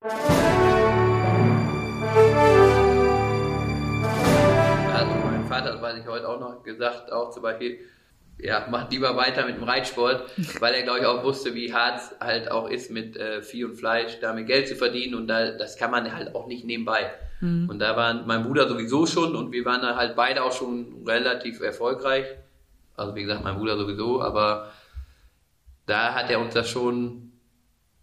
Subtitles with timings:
[0.00, 0.10] Also
[5.24, 7.80] mein Vater, das weiß ich heute auch noch, gesagt, auch zum Beispiel,
[8.38, 10.30] ja, macht lieber weiter mit dem Reitsport,
[10.60, 13.64] weil er, glaube ich, auch wusste, wie hart es halt auch ist, mit äh, Vieh
[13.64, 17.10] und Fleisch damit Geld zu verdienen und da, das kann man halt auch nicht nebenbei.
[17.40, 17.68] Mhm.
[17.68, 21.02] Und da waren mein Bruder sowieso schon und wir waren da halt beide auch schon
[21.08, 22.26] relativ erfolgreich.
[22.94, 24.70] Also wie gesagt, mein Bruder sowieso, aber
[25.86, 27.32] da hat er uns das schon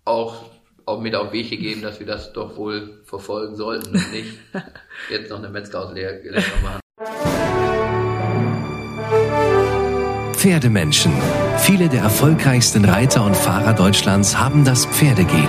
[0.03, 0.49] auch,
[0.85, 4.37] auch mit auf den Weg gegeben, dass wir das doch wohl verfolgen sollten und nicht
[5.09, 6.21] jetzt noch eine Metzgerauslehrung
[6.63, 6.79] machen.
[10.33, 11.11] Pferdemenschen.
[11.57, 15.47] Viele der erfolgreichsten Reiter und Fahrer Deutschlands haben das Pferdegehen.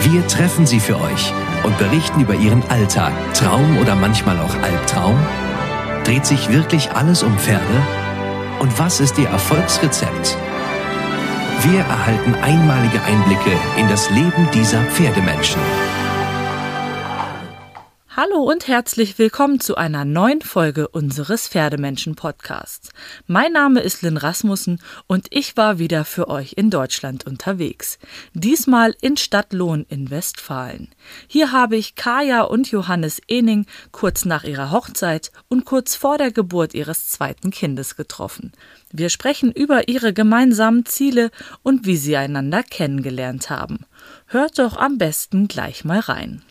[0.00, 5.16] Wir treffen sie für euch und berichten über ihren Alltag, Traum oder manchmal auch Albtraum.
[6.04, 7.62] Dreht sich wirklich alles um Pferde?
[8.58, 10.36] Und was ist ihr Erfolgsrezept?
[11.62, 15.60] Wir erhalten einmalige Einblicke in das Leben dieser Pferdemenschen.
[18.16, 22.90] Hallo und herzlich willkommen zu einer neuen Folge unseres Pferdemenschen Podcasts.
[23.26, 27.98] Mein Name ist Lynn Rasmussen und ich war wieder für euch in Deutschland unterwegs.
[28.32, 30.90] Diesmal in Stadtlohn in Westfalen.
[31.26, 36.30] Hier habe ich Kaya und Johannes Ening kurz nach ihrer Hochzeit und kurz vor der
[36.30, 38.52] Geburt ihres zweiten Kindes getroffen.
[38.92, 41.32] Wir sprechen über ihre gemeinsamen Ziele
[41.64, 43.86] und wie sie einander kennengelernt haben.
[44.26, 46.44] Hört doch am besten gleich mal rein.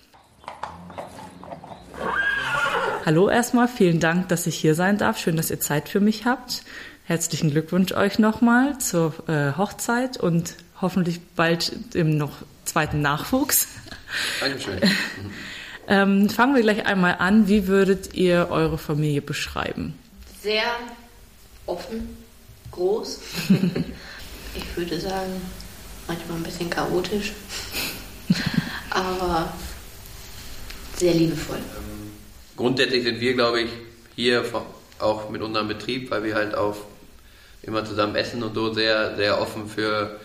[3.05, 5.17] Hallo erstmal, vielen Dank, dass ich hier sein darf.
[5.17, 6.63] Schön, dass ihr Zeit für mich habt.
[7.03, 12.31] Herzlichen Glückwunsch euch nochmal zur äh, Hochzeit und hoffentlich bald im noch
[12.63, 13.67] zweiten Nachwuchs.
[14.39, 14.79] Dankeschön.
[15.89, 17.49] ähm, fangen wir gleich einmal an.
[17.49, 19.95] Wie würdet ihr eure Familie beschreiben?
[20.41, 20.63] Sehr
[21.65, 22.07] offen,
[22.71, 23.19] groß.
[24.55, 25.41] ich würde sagen,
[26.07, 27.33] manchmal ein bisschen chaotisch,
[28.89, 29.51] aber
[30.95, 31.59] sehr liebevoll.
[32.55, 33.69] Grundsätzlich sind wir, glaube ich,
[34.15, 34.43] hier
[34.99, 36.77] auch mit unserem Betrieb, weil wir halt auch
[37.63, 40.19] immer zusammen essen und so sehr, sehr offen für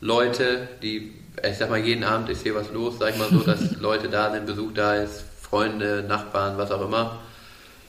[0.00, 1.12] Leute, die,
[1.48, 4.08] ich sag mal, jeden Abend ist hier was los, sag ich mal so, dass Leute
[4.08, 7.20] da sind, Besuch da ist, Freunde, Nachbarn, was auch immer.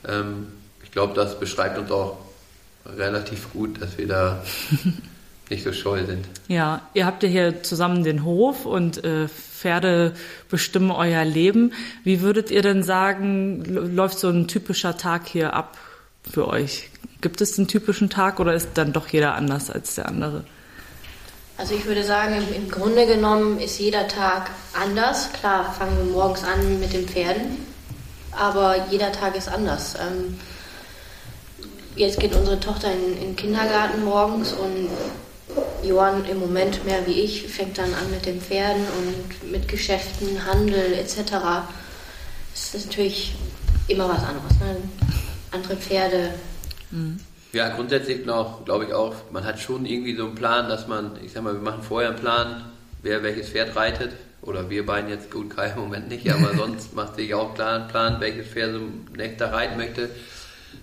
[0.06, 0.48] Ähm,
[0.82, 2.18] ich glaube, das beschreibt uns auch
[2.86, 4.42] relativ gut, dass wir da
[5.50, 6.26] nicht so scheu sind.
[6.48, 10.14] Ja, ihr habt ja hier zusammen den Hof und äh, Pferde
[10.48, 11.72] bestimmen euer Leben.
[12.04, 15.76] Wie würdet ihr denn sagen, läuft so ein typischer Tag hier ab
[16.30, 16.90] für euch?
[17.20, 20.44] Gibt es einen typischen Tag oder ist dann doch jeder anders als der andere?
[21.56, 25.32] Also ich würde sagen, im Grunde genommen ist jeder Tag anders.
[25.32, 27.56] Klar, fangen wir morgens an mit den Pferden,
[28.30, 29.96] aber jeder Tag ist anders.
[30.00, 30.38] Ähm,
[31.96, 34.88] jetzt geht unsere Tochter in, in den Kindergarten morgens und
[35.82, 40.44] Johann im Moment mehr wie ich fängt dann an mit den Pferden und mit Geschäften,
[40.46, 41.32] Handel etc.
[42.52, 43.34] Das ist natürlich
[43.88, 44.52] immer was anderes.
[44.60, 44.76] Ne?
[45.50, 46.34] Andere Pferde.
[46.90, 47.18] Mhm.
[47.52, 51.18] Ja, grundsätzlich noch, glaube ich auch, man hat schon irgendwie so einen Plan, dass man,
[51.24, 52.70] ich sag mal, wir machen vorher einen Plan,
[53.02, 54.12] wer welches Pferd reitet.
[54.42, 57.76] Oder wir beiden jetzt, gut, Kai im Moment nicht, aber sonst macht sich auch klar
[57.76, 58.80] einen Plan, welches Pferd so
[59.16, 60.10] nächster reiten möchte.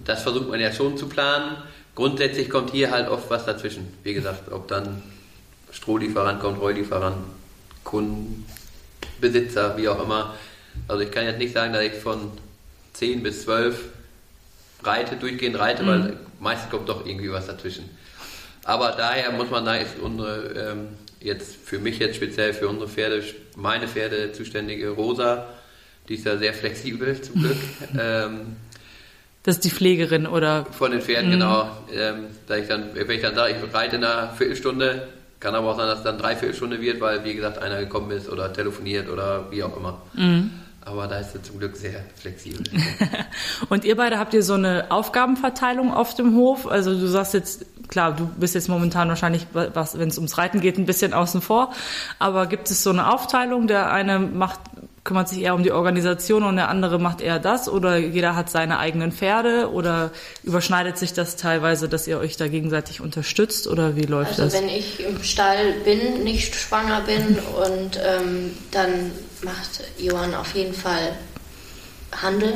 [0.03, 1.57] Das versucht man ja schon zu planen.
[1.95, 3.87] Grundsätzlich kommt hier halt oft was dazwischen.
[4.03, 5.01] Wie gesagt, ob dann
[5.71, 7.17] Strohlieferant kommt, Heulieferant,
[7.83, 8.45] Kunden,
[9.21, 10.35] Besitzer, wie auch immer.
[10.87, 12.31] Also ich kann jetzt nicht sagen, dass ich von
[12.93, 13.79] 10 bis 12
[14.83, 15.87] reite, durchgehend reite, mhm.
[15.87, 17.89] weil meistens kommt doch irgendwie was dazwischen.
[18.65, 20.87] Aber daher muss man sagen, ist unsere, ähm,
[21.19, 23.23] jetzt für mich jetzt speziell für unsere Pferde,
[23.55, 25.47] meine Pferde zuständige Rosa,
[26.07, 27.57] die ist ja sehr flexibel zum Glück.
[27.99, 28.57] ähm,
[29.45, 30.65] das ist die Pflegerin oder.
[30.71, 31.33] Von den Pferden, mhm.
[31.33, 31.69] genau.
[31.93, 35.07] Ähm, da ich dann, wenn ich dann sage, ich reite in einer Viertelstunde,
[35.39, 38.09] kann aber auch sein, dass es dann drei Viertelstunde wird, weil, wie gesagt, einer gekommen
[38.09, 40.01] ist oder telefoniert oder wie auch immer.
[40.13, 40.49] Mhm.
[40.83, 42.63] Aber da ist sie zum Glück sehr flexibel.
[43.69, 46.67] und ihr beide habt ihr so eine Aufgabenverteilung auf dem Hof?
[46.67, 50.77] Also du sagst jetzt, klar, du bist jetzt momentan wahrscheinlich, wenn es ums Reiten geht,
[50.77, 51.71] ein bisschen außen vor.
[52.17, 53.67] Aber gibt es so eine Aufteilung?
[53.67, 54.59] Der eine macht
[55.05, 58.49] kümmert sich eher um die Organisation und der andere macht eher das oder jeder hat
[58.49, 60.11] seine eigenen Pferde oder
[60.43, 64.55] überschneidet sich das teilweise, dass ihr euch da gegenseitig unterstützt oder wie läuft also das?
[64.55, 69.11] Also wenn ich im Stall bin, nicht schwanger bin und ähm, dann
[69.43, 71.13] macht Johann auf jeden Fall
[72.11, 72.55] Handel,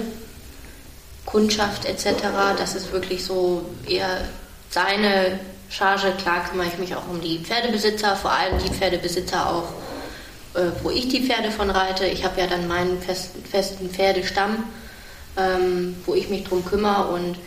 [1.26, 2.24] Kundschaft etc.
[2.58, 4.22] Das ist wirklich so eher
[4.72, 5.40] seine
[5.70, 6.14] Charge.
[6.18, 9.72] Klar kümmere ich mich auch um die Pferdebesitzer, vor allem die Pferdebesitzer auch
[10.84, 12.06] wo ich die Pferde von reite.
[12.06, 14.64] Ich habe ja dann meinen festen, festen Pferdestamm,
[15.38, 17.38] ähm, wo ich mich drum kümmere und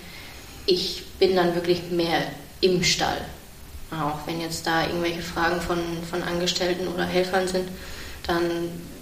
[0.66, 2.22] ich bin dann wirklich mehr
[2.60, 3.18] im Stall.
[3.90, 5.78] Auch wenn jetzt da irgendwelche Fragen von,
[6.08, 7.68] von Angestellten oder Helfern sind,
[8.26, 8.42] dann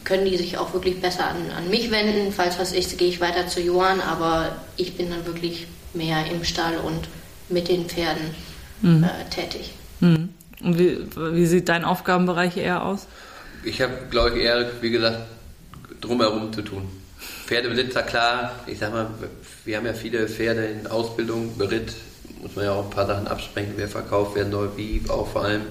[0.05, 2.33] können die sich auch wirklich besser an, an mich wenden.
[2.33, 6.45] Falls was ist, gehe ich weiter zu Johann, aber ich bin dann wirklich mehr im
[6.45, 7.09] Stall und
[7.49, 8.35] mit den Pferden
[8.83, 9.05] mhm.
[9.05, 9.73] äh, tätig.
[10.01, 10.31] Mhm.
[10.63, 10.99] Und wie,
[11.35, 13.07] wie, sieht dein Aufgabenbereich eher aus?
[13.63, 15.19] Ich habe, glaube ich, eher, wie gesagt,
[16.01, 16.89] drumherum zu tun.
[17.47, 19.09] Pferdebesitzer, klar, ich sag mal,
[19.65, 21.93] wir haben ja viele Pferde in Ausbildung, Beritt,
[22.41, 25.45] muss man ja auch ein paar Sachen absprechen, wer verkauft werden soll, wie, auch vor
[25.45, 25.63] allem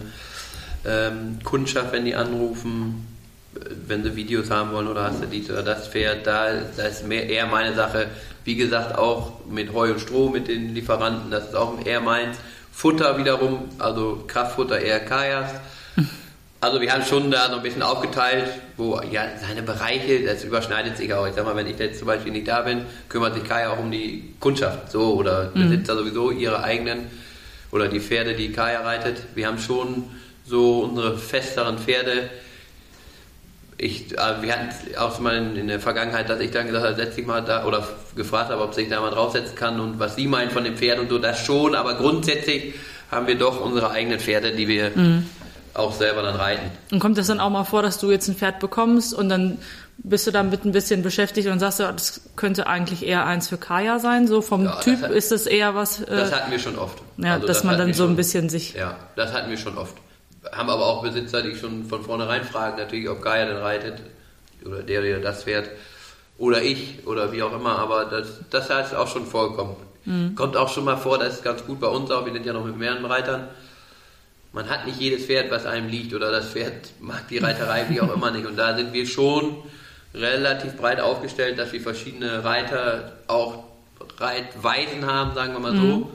[0.86, 3.08] ähm, Kundschaft, wenn die anrufen,
[3.88, 7.08] wenn sie Videos haben wollen oder hast du dies oder das Pferd, da, da ist
[7.08, 8.08] mehr, eher meine Sache.
[8.46, 12.38] Wie gesagt, auch mit Heu und Stroh, mit den Lieferanten, das ist auch eher meins.
[12.72, 15.52] Futter wiederum, also Kraftfutter eher Kajas.
[16.62, 20.98] Also wir haben schon da noch ein bisschen aufgeteilt, wo ja seine Bereiche, das überschneidet
[20.98, 21.26] sich auch.
[21.26, 23.80] Ich sag mal, wenn ich jetzt zum Beispiel nicht da bin, kümmert sich Kaya auch
[23.80, 25.64] um die Kundschaft, so oder mhm.
[25.64, 27.08] besitzt da sowieso ihre eigenen
[27.72, 29.22] oder die Pferde, die Kaya reitet.
[29.36, 30.04] Wir haben schon
[30.46, 32.30] so unsere festeren Pferde.
[33.78, 36.96] Ich, äh, wir hatten auch mal in, in, der Vergangenheit, dass ich dann gesagt habe,
[36.96, 40.18] setz dich mal da oder gefragt habe, ob sich da mal draufsetzen kann und was
[40.18, 42.74] sie meinen von dem Pferd und so, das schon, aber grundsätzlich
[43.10, 45.26] haben wir doch unsere eigenen Pferde, die wir mhm.
[45.74, 46.72] Auch selber dann reiten.
[46.92, 49.60] Und kommt das dann auch mal vor, dass du jetzt ein Pferd bekommst und dann
[49.98, 53.58] bist du damit ein bisschen beschäftigt und sagst, ja, das könnte eigentlich eher eins für
[53.58, 56.02] Kaya sein, so vom ja, Typ hat, ist das eher was.
[56.02, 57.02] Äh, das hatten wir schon oft.
[57.18, 58.74] Ja, also dass man dann so ein bisschen sich.
[58.74, 59.96] Ja, das hatten wir schon oft
[60.52, 64.02] haben aber auch Besitzer, die schon von vornherein fragen, natürlich, ob Gaia denn reitet
[64.66, 65.70] oder der, der das fährt
[66.38, 69.76] oder ich oder wie auch immer, aber das, das ist auch schon vorgekommen.
[70.06, 70.36] Mhm.
[70.36, 72.54] Kommt auch schon mal vor, das ist ganz gut bei uns auch, wir sind ja
[72.54, 73.48] noch mit mehreren Reitern.
[74.52, 78.02] Man hat nicht jedes Pferd, was einem liegt oder das Pferd mag die Reiterei wie
[78.02, 79.58] auch immer nicht und da sind wir schon
[80.14, 83.64] relativ breit aufgestellt, dass wir verschiedene Reiter auch
[84.18, 86.08] Reitweisen haben, sagen wir mal so, mhm.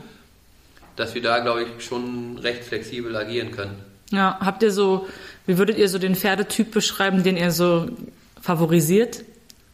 [0.97, 3.77] dass wir da, glaube ich, schon recht flexibel agieren können.
[4.11, 5.09] Ja, habt ihr so,
[5.47, 7.89] wie würdet ihr so den Pferdetyp beschreiben, den ihr so
[8.41, 9.25] favorisiert?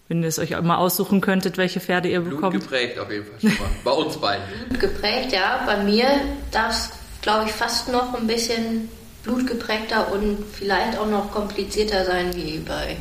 [0.08, 2.52] Wenn ihr es euch mal aussuchen könntet, welche Pferde ihr bekommt?
[2.52, 3.70] Blut geprägt auf jeden Fall schon mal.
[3.84, 4.44] Bei uns beiden.
[4.68, 5.62] Blut geprägt, ja.
[5.66, 6.08] Bei mir
[6.50, 6.90] darf es,
[7.22, 8.88] glaube ich, fast noch ein bisschen
[9.22, 12.96] blutgeprägter und vielleicht auch noch komplizierter sein wie bei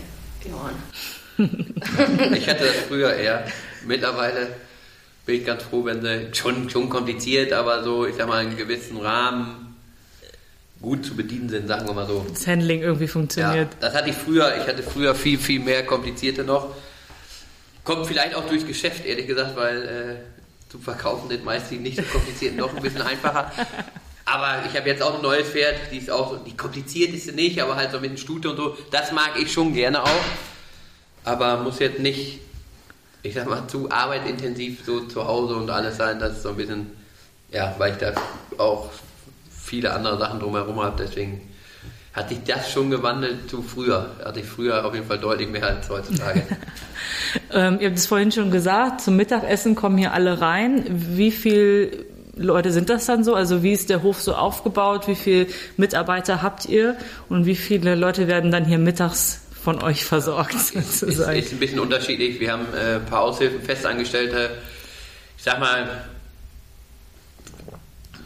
[0.46, 0.76] Johann.
[2.36, 3.46] ich hatte das früher eher.
[3.86, 4.48] Mittlerweile
[5.26, 8.58] bin ich ganz froh, wenn sie schon, schon kompliziert, aber so, ich sag mal, einen
[8.58, 9.78] gewissen Rahmen
[10.82, 12.26] gut zu bedienen sind, sagen wir mal so.
[12.30, 13.74] Das Handling irgendwie funktioniert.
[13.74, 16.76] Ja, das hatte ich früher, ich hatte früher viel, viel mehr komplizierte noch.
[17.84, 21.98] Kommt vielleicht auch durchs Geschäft, ehrlich gesagt, weil äh, zu verkaufen sind meist die nicht
[21.98, 23.52] so kompliziert noch ein bisschen einfacher.
[24.32, 27.32] Aber ich habe jetzt auch ein neues Pferd, die ist auch, die kompliziert ist sie
[27.32, 30.24] nicht, aber halt so mit den Stute und so, das mag ich schon gerne auch.
[31.24, 32.40] Aber muss jetzt nicht,
[33.24, 36.58] ich sag mal, zu arbeitintensiv so zu Hause und alles sein, das ist so ein
[36.58, 36.92] bisschen,
[37.52, 38.14] ja, weil ich da
[38.60, 38.92] auch
[39.50, 41.04] viele andere Sachen drumherum habe.
[41.04, 41.42] Deswegen
[42.14, 44.12] hat sich das schon gewandelt zu früher.
[44.24, 46.44] Hatte ich früher auf jeden Fall deutlich mehr als heutzutage.
[47.52, 50.86] ähm, ihr habt es vorhin schon gesagt, zum Mittagessen kommen hier alle rein.
[50.88, 52.09] Wie viele
[52.40, 53.36] Leute sind das dann so?
[53.36, 55.08] Also wie ist der Hof so aufgebaut?
[55.08, 55.48] Wie viele
[55.78, 56.96] Mitarbeiter habt ihr?
[57.28, 60.54] Und wie viele Leute werden dann hier mittags von euch versorgt?
[60.60, 61.38] Sozusagen?
[61.38, 62.40] Ist, ist ein bisschen unterschiedlich.
[62.40, 64.52] Wir haben äh, ein paar Aushilfen, Festangestellte.
[65.38, 66.06] Ich sag mal,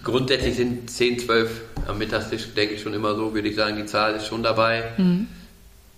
[0.03, 3.85] Grundsätzlich sind 10, 12 am Mittagstisch, denke ich schon immer so, würde ich sagen, die
[3.85, 4.91] Zahl ist schon dabei.
[4.97, 5.27] Mhm.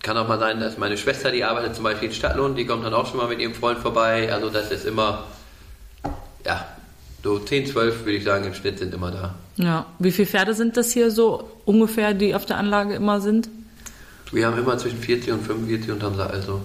[0.00, 2.84] Kann auch mal sein, dass meine Schwester, die arbeitet zum Beispiel in Stadtlohn, die kommt
[2.84, 4.32] dann auch schon mal mit ihrem Freund vorbei.
[4.32, 5.24] Also das ist immer,
[6.44, 6.68] ja,
[7.22, 9.34] so 10, 12 würde ich sagen, im Schnitt sind immer da.
[9.56, 13.48] Ja, wie viele Pferde sind das hier so ungefähr, die auf der Anlage immer sind?
[14.32, 16.36] Wir haben immer zwischen 40 und 45 unterm Sattel.
[16.36, 16.60] Also.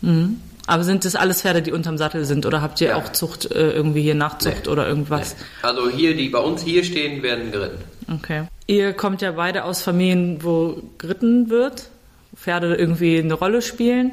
[0.00, 0.40] Mhm.
[0.66, 2.96] Aber sind das alles Pferde, die unterm Sattel sind oder habt ihr ja.
[2.96, 4.70] auch Zucht äh, irgendwie hier Nachzucht nee.
[4.70, 5.34] oder irgendwas?
[5.36, 5.44] Nee.
[5.62, 7.82] Also hier, die bei uns hier stehen, werden geritten.
[8.12, 8.44] Okay.
[8.66, 11.88] Ihr kommt ja beide aus Familien, wo geritten wird,
[12.36, 14.12] Pferde irgendwie eine Rolle spielen.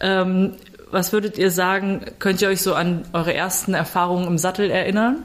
[0.00, 0.54] Ähm,
[0.92, 5.24] was würdet ihr sagen, könnt ihr euch so an eure ersten Erfahrungen im Sattel erinnern?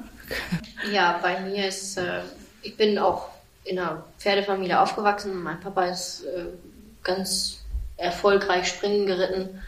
[0.92, 2.22] Ja, bei mir ist, äh,
[2.62, 3.30] ich bin auch
[3.64, 5.44] in einer Pferdefamilie aufgewachsen.
[5.44, 6.46] Mein Papa ist äh,
[7.04, 7.60] ganz
[7.98, 9.62] erfolgreich springen geritten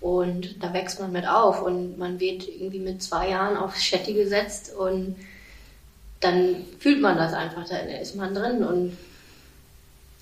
[0.00, 4.14] und da wächst man mit auf und man wird irgendwie mit zwei Jahren aufs Shetty
[4.14, 5.16] gesetzt und
[6.20, 8.96] dann fühlt man das einfach, da ist man drin und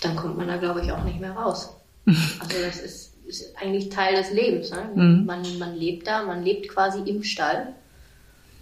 [0.01, 1.69] dann kommt man da, glaube ich, auch nicht mehr raus.
[2.39, 4.71] Also das ist, ist eigentlich Teil des Lebens.
[4.71, 4.89] Ne?
[4.93, 5.25] Mhm.
[5.25, 7.73] Man, man lebt da, man lebt quasi im Stall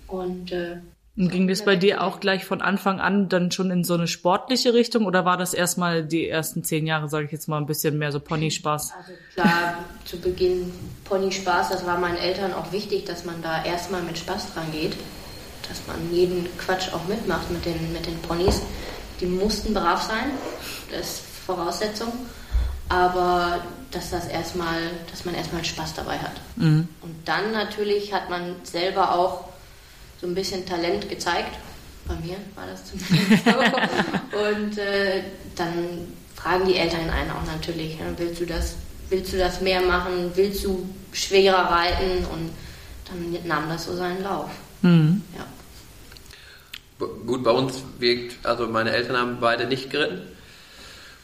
[0.08, 0.78] und äh,
[1.18, 4.08] und ging das bei dir auch gleich von Anfang an dann schon in so eine
[4.08, 7.66] sportliche Richtung oder war das erstmal die ersten zehn Jahre, sage ich jetzt mal, ein
[7.66, 8.94] bisschen mehr so Pony-Spaß?
[8.98, 10.72] Also klar, zu Beginn
[11.04, 14.94] Pony-Spaß, das war meinen Eltern auch wichtig, dass man da erstmal mit Spaß dran geht,
[15.68, 18.62] dass man jeden Quatsch auch mitmacht mit den, mit den Ponys.
[19.20, 20.32] Die mussten brav sein,
[20.92, 22.14] das ist Voraussetzung.
[22.92, 26.34] Aber dass das erstmal, dass man erstmal Spaß dabei hat.
[26.58, 26.90] Mhm.
[27.02, 29.46] Und dann natürlich hat man selber auch
[30.20, 31.58] so ein bisschen Talent gezeigt.
[32.06, 33.52] Bei mir war das zumindest so.
[34.38, 35.24] Und äh,
[35.56, 38.76] dann fragen die Eltern einen auch natürlich, ja, willst du das,
[39.10, 42.26] willst du das mehr machen, willst du schwerer reiten?
[42.26, 42.52] Und
[43.08, 44.50] dann nahm das so seinen Lauf.
[44.82, 45.22] Mhm.
[45.38, 45.46] Ja.
[47.26, 50.24] Gut, bei uns wirkt, also meine Eltern haben beide nicht geritten.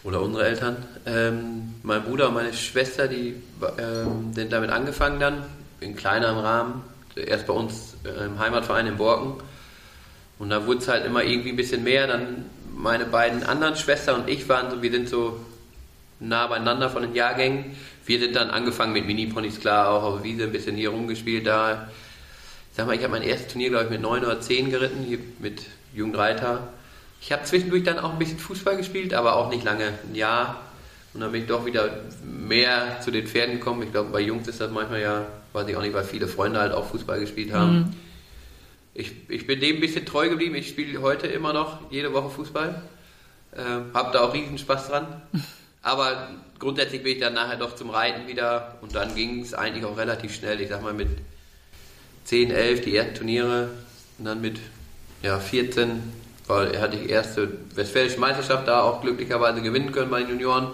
[0.07, 0.77] Oder unsere Eltern.
[1.05, 3.35] Ähm, mein Bruder und meine Schwester, die
[3.77, 5.43] ähm, sind damit angefangen dann,
[5.81, 6.81] in kleinerem Rahmen.
[7.17, 9.33] Erst bei uns äh, im Heimatverein in Borken.
[10.39, 12.07] Und da wurde es halt immer irgendwie ein bisschen mehr.
[12.07, 15.41] Dann meine beiden anderen Schwestern und ich waren so, wir sind so
[16.21, 17.75] nah beieinander von den Jahrgängen.
[18.05, 21.45] Wir sind dann angefangen mit Mini-Ponys, klar, auch auf Wiese ein bisschen hier rumgespielt.
[21.45, 21.89] Da,
[22.71, 25.03] ich sag mal, ich habe mein erstes Turnier, glaube ich, mit 9 oder 10 geritten,
[25.03, 26.69] hier mit Jugendreiter.
[27.27, 30.61] Ich habe zwischendurch dann auch ein bisschen Fußball gespielt, aber auch nicht lange, ein Jahr.
[31.13, 31.89] Und dann bin ich doch wieder
[32.23, 33.83] mehr zu den Pferden gekommen.
[33.83, 36.61] Ich glaube, bei Jungs ist das manchmal ja, weiß ich auch nicht, weil viele Freunde
[36.61, 37.79] halt auch Fußball gespielt haben.
[37.79, 37.93] Mhm.
[38.93, 40.55] Ich, ich bin dem ein bisschen treu geblieben.
[40.55, 42.81] Ich spiele heute immer noch jede Woche Fußball.
[43.57, 45.21] Ähm, hab da auch riesen Spaß dran.
[45.81, 46.29] Aber
[46.59, 49.97] grundsätzlich bin ich dann nachher doch zum Reiten wieder und dann ging es eigentlich auch
[49.97, 50.61] relativ schnell.
[50.61, 51.09] Ich sag mal mit
[52.23, 53.71] 10, 11 die ersten Turniere
[54.17, 54.59] und dann mit
[55.23, 56.16] ja, 14
[56.47, 60.69] weil hatte ich erste Westfälische Meisterschaft da auch glücklicherweise gewinnen können bei den Junioren.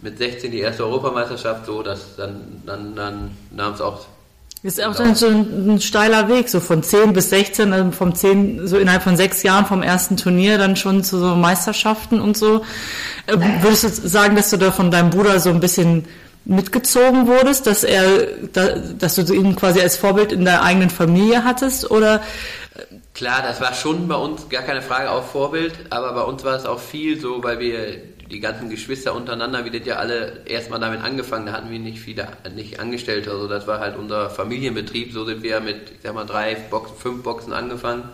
[0.00, 4.04] Mit 16 die erste Europameisterschaft, so dass dann, dann, dann nahm es auch
[4.62, 8.14] Ist auch dann so ein, ein steiler Weg, so von 10 bis 16, also vom
[8.14, 12.36] 10, so innerhalb von sechs Jahren vom ersten Turnier dann schon zu so Meisterschaften und
[12.36, 12.62] so.
[13.26, 16.04] Äh, Würdest du sagen, dass du da von deinem Bruder so ein bisschen
[16.44, 18.04] mitgezogen wurdest, dass er,
[18.52, 22.20] da, dass du ihn quasi als Vorbild in der eigenen Familie hattest oder
[23.14, 26.56] Klar, das war schon bei uns gar keine Frage auch Vorbild, aber bei uns war
[26.56, 27.96] es auch viel so, weil wir
[28.28, 32.00] die ganzen Geschwister untereinander, wir sind ja alle erstmal damit angefangen, da hatten wir nicht
[32.00, 36.12] viele, nicht Angestellte, also das war halt unser Familienbetrieb, so sind wir mit, ich sag
[36.12, 38.08] mal, drei Boxen, fünf Boxen angefangen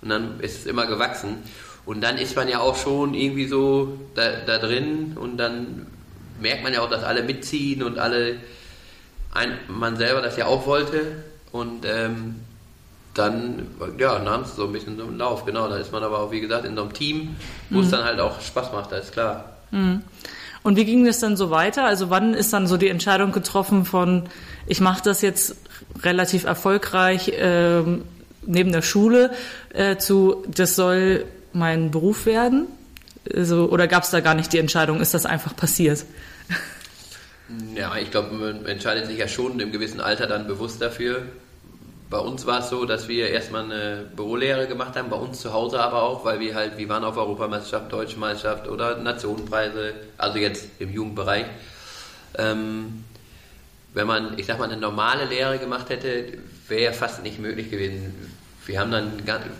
[0.00, 1.38] und dann ist es immer gewachsen.
[1.84, 5.88] Und dann ist man ja auch schon irgendwie so da, da drin und dann
[6.40, 8.36] merkt man ja auch, dass alle mitziehen und alle,
[9.34, 11.24] ein, man selber das ja auch wollte.
[11.50, 12.36] Und ähm,
[13.18, 13.66] dann
[13.98, 15.68] ja, nahm es so ein bisschen so einen Lauf, genau.
[15.68, 17.36] Da ist man aber auch, wie gesagt, in so einem Team,
[17.70, 19.56] wo es dann halt auch Spaß macht, das ist klar.
[20.62, 21.84] Und wie ging das dann so weiter?
[21.84, 24.24] Also wann ist dann so die Entscheidung getroffen von,
[24.66, 25.56] ich mache das jetzt
[26.02, 28.02] relativ erfolgreich ähm,
[28.44, 29.30] neben der Schule
[29.72, 32.66] äh, zu, das soll mein Beruf werden?
[33.34, 35.00] Also, oder gab es da gar nicht die Entscheidung?
[35.00, 36.04] Ist das einfach passiert?
[37.74, 41.22] Ja, ich glaube, man entscheidet sich ja schon im gewissen Alter dann bewusst dafür.
[42.08, 45.52] Bei uns war es so, dass wir erstmal eine Bürolehre gemacht haben, bei uns zu
[45.52, 50.38] Hause aber auch, weil wir halt, wir waren auf Europameisterschaft, Deutsche Meisterschaft oder Nationenpreise, also
[50.38, 51.46] jetzt im Jugendbereich.
[52.38, 53.04] Ähm,
[53.92, 57.70] wenn man, ich sag mal, eine normale Lehre gemacht hätte, wäre ja fast nicht möglich
[57.70, 58.14] gewesen.
[58.66, 59.12] Wir haben dann,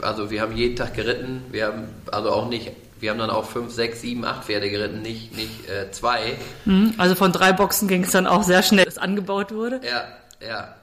[0.03, 3.45] also wir haben jeden Tag geritten, wir haben also auch nicht, wir haben dann auch
[3.47, 6.37] fünf, sechs, sieben, acht Pferde geritten, nicht, nicht äh, zwei.
[6.65, 6.95] Hm?
[6.99, 9.81] Also von drei Boxen ging es dann auch sehr schnell, dass angebaut wurde.
[9.85, 10.05] Ja,
[10.41, 10.77] ja,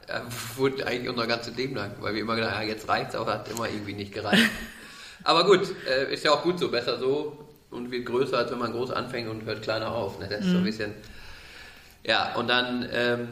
[0.55, 3.33] wurde eigentlich unser ganzes Leben lang, weil wir immer gedacht haben, ja, jetzt reicht's, aber
[3.33, 4.49] hat immer irgendwie nicht gereicht.
[5.23, 8.59] aber gut, äh, ist ja auch gut so, besser so und wird größer, als wenn
[8.59, 10.19] man groß anfängt und hört kleiner auf.
[10.19, 10.27] Ne?
[10.29, 10.93] Das ist so ein bisschen.
[12.05, 13.29] Ja, und dann ähm,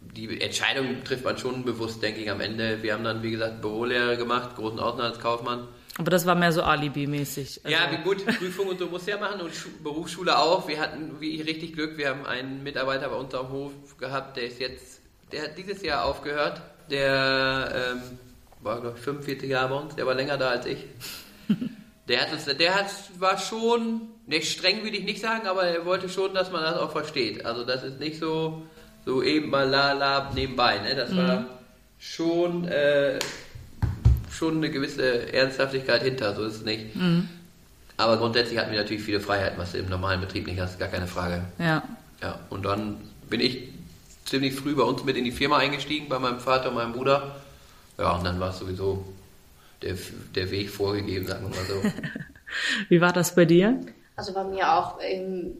[0.00, 2.82] die Entscheidung trifft man schon bewusst, denke ich, am Ende.
[2.82, 5.68] Wir haben dann, wie gesagt, Bürolehre gemacht, großen Außenhandelskaufmann.
[5.98, 7.60] Aber das war mehr so Alibi-mäßig.
[7.64, 10.68] Also, Ja, wie gut, Prüfung und so muss ja machen und Schu Berufsschule auch.
[10.68, 14.44] Wir hatten wie richtig Glück, wir haben einen Mitarbeiter bei uns am Hof gehabt, der
[14.44, 14.97] ist jetzt,
[15.32, 16.60] der hat dieses Jahr aufgehört.
[16.90, 18.02] Der ähm,
[18.60, 20.84] war, glaube ich, 45 Jahre bei uns, der war länger da als ich.
[22.08, 22.86] Der hat uns, der hat,
[23.18, 26.78] war schon, nicht streng würde ich nicht sagen, aber er wollte schon, dass man das
[26.78, 27.44] auch versteht.
[27.44, 28.62] Also das ist nicht so,
[29.04, 30.94] so eben mal la la nebenbei, ne?
[30.94, 31.44] Das war
[31.98, 33.18] schon, äh,
[34.32, 36.86] schon eine gewisse Ernsthaftigkeit hinter, so ist es nicht.
[37.98, 40.88] Aber grundsätzlich hatten wir natürlich viele Freiheiten, was du im normalen Betrieb nicht hast, gar
[40.88, 41.42] keine Frage.
[41.58, 41.82] ja.
[42.22, 42.96] Ja, und dann
[43.28, 43.68] bin ich
[44.28, 47.36] ziemlich früh bei uns mit in die Firma eingestiegen, bei meinem Vater und meinem Bruder.
[47.98, 49.04] Ja, und dann war es sowieso
[49.82, 49.96] der,
[50.34, 51.82] der Weg vorgegeben, sagen wir mal so.
[52.88, 53.80] Wie war das bei dir?
[54.16, 55.56] Also bei mir auch ähm,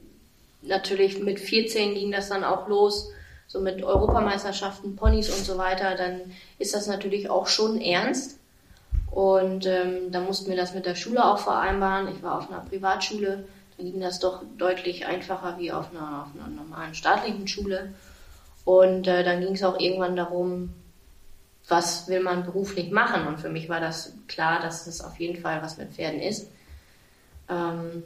[0.62, 3.10] natürlich mit 14 ging das dann auch los,
[3.46, 5.96] so mit Europameisterschaften, Ponys und so weiter.
[5.96, 6.20] Dann
[6.58, 8.38] ist das natürlich auch schon ernst.
[9.10, 12.08] Und ähm, da mussten wir das mit der Schule auch vereinbaren.
[12.14, 13.44] Ich war auf einer Privatschule,
[13.76, 17.94] da ging das doch deutlich einfacher wie auf einer, auf einer normalen staatlichen Schule.
[18.68, 20.75] Und äh, dann ging es auch irgendwann darum,
[21.68, 23.26] was will man beruflich machen.
[23.26, 26.50] Und für mich war das klar, dass das auf jeden Fall was mit Pferden ist.
[27.48, 28.02] Ähm,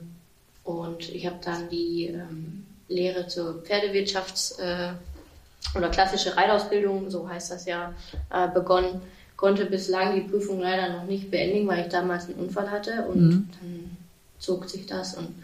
[0.62, 4.92] und ich habe dann die ähm, Lehre zur Pferdewirtschafts- äh,
[5.76, 7.92] oder klassische Reitausbildung, so heißt das ja,
[8.30, 9.02] äh, begonnen.
[9.34, 13.20] Konnte bislang die Prüfung leider noch nicht beendigen, weil ich damals einen Unfall hatte und
[13.20, 13.48] mhm.
[13.60, 13.96] dann
[14.38, 15.34] zog sich das und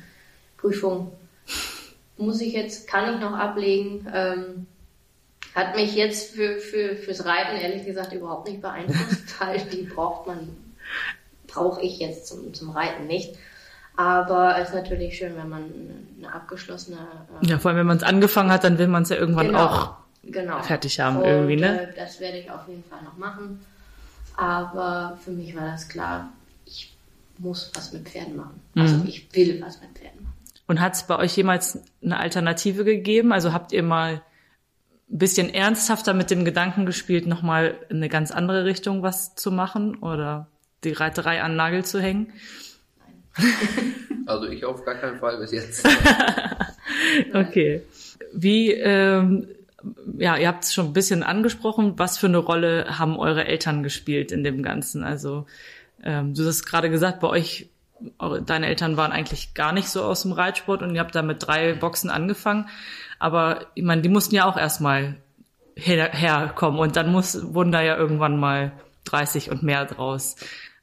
[0.59, 1.11] Prüfung
[2.17, 4.07] muss ich jetzt, kann ich noch ablegen.
[4.15, 4.69] Ähm,
[5.59, 10.27] hat mich jetzt für, für, fürs Reiten ehrlich gesagt überhaupt nicht beeinflusst, weil die braucht
[10.27, 10.49] man,
[11.47, 13.37] brauche ich jetzt zum, zum Reiten nicht.
[13.97, 15.65] Aber es ist natürlich schön, wenn man
[16.19, 16.99] eine abgeschlossene.
[17.43, 19.49] Äh, ja, vor allem, wenn man es angefangen hat, dann will man es ja irgendwann
[19.49, 20.63] genau, auch genau.
[20.63, 21.89] fertig haben, Und, irgendwie, ne?
[21.89, 23.61] Äh, das werde ich auf jeden Fall noch machen.
[24.37, 26.33] Aber für mich war das klar,
[26.65, 26.95] ich
[27.39, 28.63] muss was mit Pferden machen.
[28.77, 29.09] Also mhm.
[29.09, 30.35] ich will was mit Pferden machen.
[30.69, 33.33] Und hat es bei euch jemals eine Alternative gegeben?
[33.33, 34.23] Also habt ihr mal
[35.11, 39.51] ein bisschen ernsthafter mit dem Gedanken gespielt, nochmal in eine ganz andere Richtung was zu
[39.51, 40.49] machen oder
[40.85, 42.33] die Reiterei an Nagel zu hängen?
[44.27, 45.89] Also ich auf gar keinen Fall bis jetzt.
[47.33, 47.83] okay.
[48.33, 49.49] Wie, ähm,
[50.19, 53.83] ja, ihr habt es schon ein bisschen angesprochen, was für eine Rolle haben eure Eltern
[53.83, 55.05] gespielt in dem Ganzen?
[55.05, 55.47] Also
[56.03, 57.71] ähm, du hast gerade gesagt, bei euch,
[58.45, 61.47] deine Eltern waren eigentlich gar nicht so aus dem Reitsport und ihr habt da mit
[61.47, 62.69] drei Boxen angefangen.
[63.19, 65.17] Aber ich meine, die mussten ja auch erstmal
[65.75, 68.73] her herkommen und dann muss, wurden da ja irgendwann mal
[69.05, 70.37] 30 und mehr draus.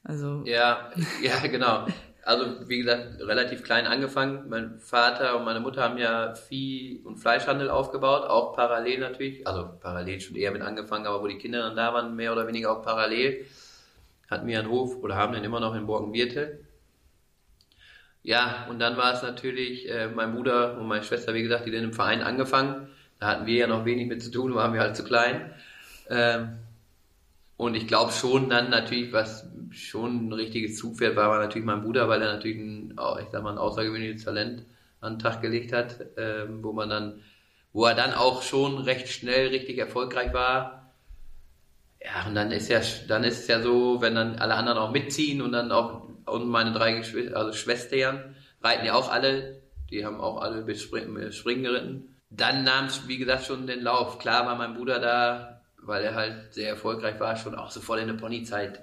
[0.03, 1.87] Also ja, ja, genau.
[2.23, 4.49] Also wie gesagt, relativ klein angefangen.
[4.49, 9.45] Mein Vater und meine Mutter haben ja Vieh- und Fleischhandel aufgebaut, auch parallel natürlich.
[9.45, 12.47] Also parallel schon eher mit angefangen, aber wo die Kinder dann da waren, mehr oder
[12.47, 13.45] weniger auch parallel.
[14.29, 16.64] Hatten wir einen Hof oder haben den immer noch in Borkenbirtel.
[18.25, 21.71] Ja, und dann war es natürlich äh, mein Bruder und meine Schwester, wie gesagt, die
[21.71, 22.87] dann im Verein angefangen.
[23.19, 25.53] Da hatten wir ja noch wenig mit zu tun, waren wir halt zu klein.
[26.09, 26.57] Ähm,
[27.55, 31.83] und ich glaube schon dann natürlich, was schon ein richtiges Zugpferd war, war natürlich mein
[31.83, 34.65] Bruder, weil er natürlich ein, ich sag mal, ein außergewöhnliches Talent
[35.01, 37.21] an den Tag gelegt hat, ähm, wo man dann,
[37.73, 40.84] wo er dann auch schon recht schnell richtig erfolgreich war.
[42.05, 44.91] Ja, und dann ist ja, dann ist es ja so, wenn dann alle anderen auch
[44.91, 50.05] mitziehen und dann auch, und meine drei Geschwister, also Schwestern, reiten ja auch alle, die
[50.05, 52.15] haben auch alle bis Springen, Springen geritten.
[52.29, 54.19] Dann nahm es, wie gesagt, schon den Lauf.
[54.19, 58.07] Klar war mein Bruder da, weil er halt sehr erfolgreich war, schon auch sofort in
[58.07, 58.81] der Ponyzeit.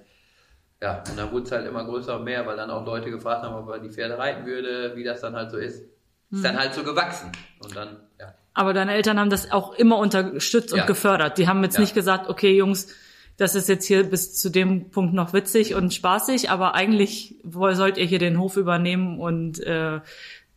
[0.81, 3.44] Ja, und dann wurde es halt immer größer und mehr, weil dann auch Leute gefragt
[3.44, 5.81] haben, ob er die Pferde reiten würde, wie das dann halt so ist.
[5.81, 5.88] Ist
[6.31, 6.42] hm.
[6.42, 7.31] dann halt so gewachsen.
[7.61, 8.35] Und dann, ja.
[8.55, 10.87] Aber deine Eltern haben das auch immer unterstützt und ja.
[10.87, 11.38] gefördert.
[11.38, 11.81] Die haben jetzt ja.
[11.81, 12.92] nicht gesagt, okay, Jungs,
[13.37, 17.97] das ist jetzt hier bis zu dem Punkt noch witzig und spaßig, aber eigentlich sollt
[17.99, 20.01] ihr hier den Hof übernehmen und äh,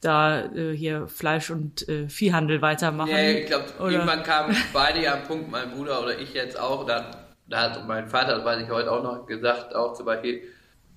[0.02, 3.12] da äh, hier Fleisch- und äh, Viehhandel weitermachen?
[3.12, 6.86] Ja, ich glaube, irgendwann kamen beide ja am Punkt, mein Bruder oder ich jetzt auch,
[6.86, 7.12] da,
[7.48, 10.44] da hat mein Vater, das weiß ich heute auch noch, gesagt, auch zum Beispiel,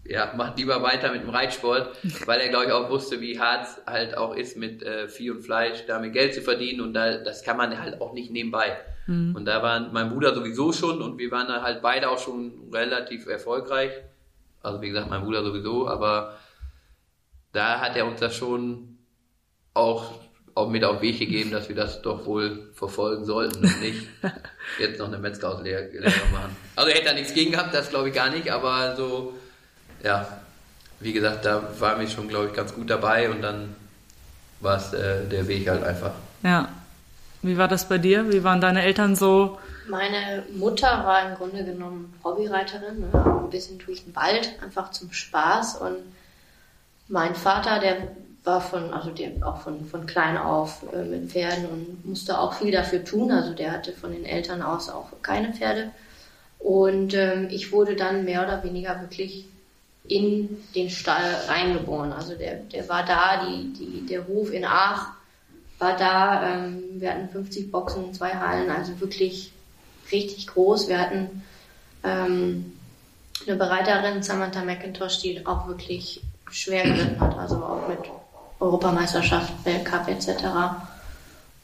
[0.04, 3.64] ja, macht lieber weiter mit dem Reitsport, weil er, glaube ich, auch wusste, wie hart
[3.64, 7.18] es halt auch ist, mit äh, Vieh und Fleisch damit Geld zu verdienen und da,
[7.18, 8.76] das kann man halt auch nicht nebenbei.
[9.08, 9.34] Mhm.
[9.34, 12.70] Und da waren mein Bruder sowieso schon und wir waren da halt beide auch schon
[12.72, 13.90] relativ erfolgreich.
[14.62, 16.36] Also wie gesagt, mein Bruder sowieso, aber
[17.52, 18.98] da hat er uns das schon
[19.72, 20.12] auch,
[20.54, 24.06] auch mit auf den Weg gegeben, dass wir das doch wohl verfolgen sollten und nicht
[24.78, 26.56] jetzt noch eine Metzgerauslehrung machen.
[26.76, 29.38] Also er hätte da nichts gegen gehabt, das glaube ich gar nicht, aber so,
[30.02, 30.40] ja,
[31.00, 33.74] wie gesagt, da waren wir schon, glaube ich, ganz gut dabei und dann
[34.60, 36.12] war es äh, der Weg halt einfach.
[36.42, 36.68] Ja.
[37.42, 38.32] Wie war das bei dir?
[38.32, 39.58] Wie waren deine Eltern so?
[39.88, 43.40] Meine Mutter war im Grunde genommen Hobbyreiterin, ne?
[43.42, 45.76] ein bisschen durch den Wald, einfach zum Spaß.
[45.76, 45.96] Und
[47.08, 48.08] mein Vater, der
[48.44, 52.54] war von, also der auch von, von klein auf äh, mit Pferden und musste auch
[52.54, 53.30] viel dafür tun.
[53.30, 55.90] Also der hatte von den Eltern aus auch keine Pferde.
[56.58, 59.46] Und ähm, ich wurde dann mehr oder weniger wirklich
[60.08, 62.12] in den Stall reingeboren.
[62.12, 65.17] Also der, der war da, die, die, der Hof in Aach
[65.78, 66.42] war da.
[66.42, 69.52] Ähm, wir hatten 50 Boxen, zwei Hallen, also wirklich
[70.10, 70.88] richtig groß.
[70.88, 71.42] Wir hatten
[72.04, 72.72] ähm,
[73.46, 77.98] eine Bereiterin, Samantha McIntosh, die auch wirklich schwer geritten hat, also auch mit
[78.60, 80.44] Europameisterschaft, Weltcup etc.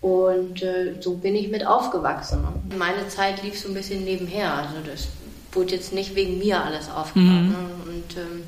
[0.01, 2.45] Und äh, so bin ich mit aufgewachsen.
[2.45, 4.53] Und meine Zeit lief so ein bisschen nebenher.
[4.53, 5.09] Also das
[5.53, 7.29] wurde jetzt nicht wegen mir alles aufgebaut.
[7.29, 7.49] Mhm.
[7.49, 7.57] Ne?
[7.87, 8.45] Und ähm,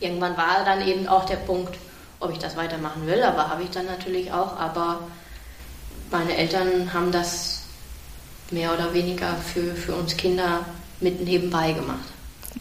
[0.00, 1.76] irgendwann war dann eben auch der Punkt,
[2.20, 4.58] ob ich das weitermachen will, aber habe ich dann natürlich auch.
[4.58, 5.00] Aber
[6.10, 7.62] meine Eltern haben das
[8.50, 10.64] mehr oder weniger für, für uns Kinder
[11.00, 12.04] mit nebenbei gemacht.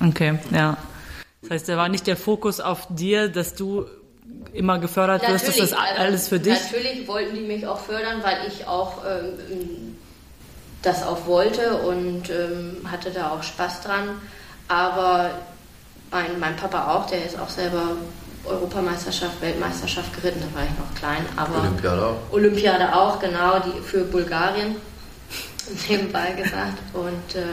[0.05, 0.77] Okay, ja.
[1.41, 3.85] Das heißt, da war nicht der Fokus auf dir, dass du
[4.53, 6.59] immer gefördert natürlich, wirst, ist das alles für dich?
[6.59, 9.95] Natürlich wollten die mich auch fördern, weil ich auch ähm,
[10.81, 14.09] das auch wollte und ähm, hatte da auch Spaß dran.
[14.67, 15.31] Aber
[16.11, 17.91] mein, mein Papa auch, der ist auch selber
[18.47, 22.33] Europameisterschaft, Weltmeisterschaft geritten, da war ich noch klein, aber Olympiade auch.
[22.33, 24.75] Olympiade auch, genau, die für Bulgarien,
[25.89, 26.77] nebenbei gesagt.
[26.93, 27.43] Und äh,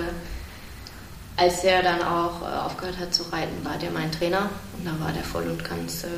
[1.36, 4.92] als er dann auch äh, aufgehört hat zu reiten, war der mein Trainer und da
[5.04, 6.08] war der voll und ganz äh,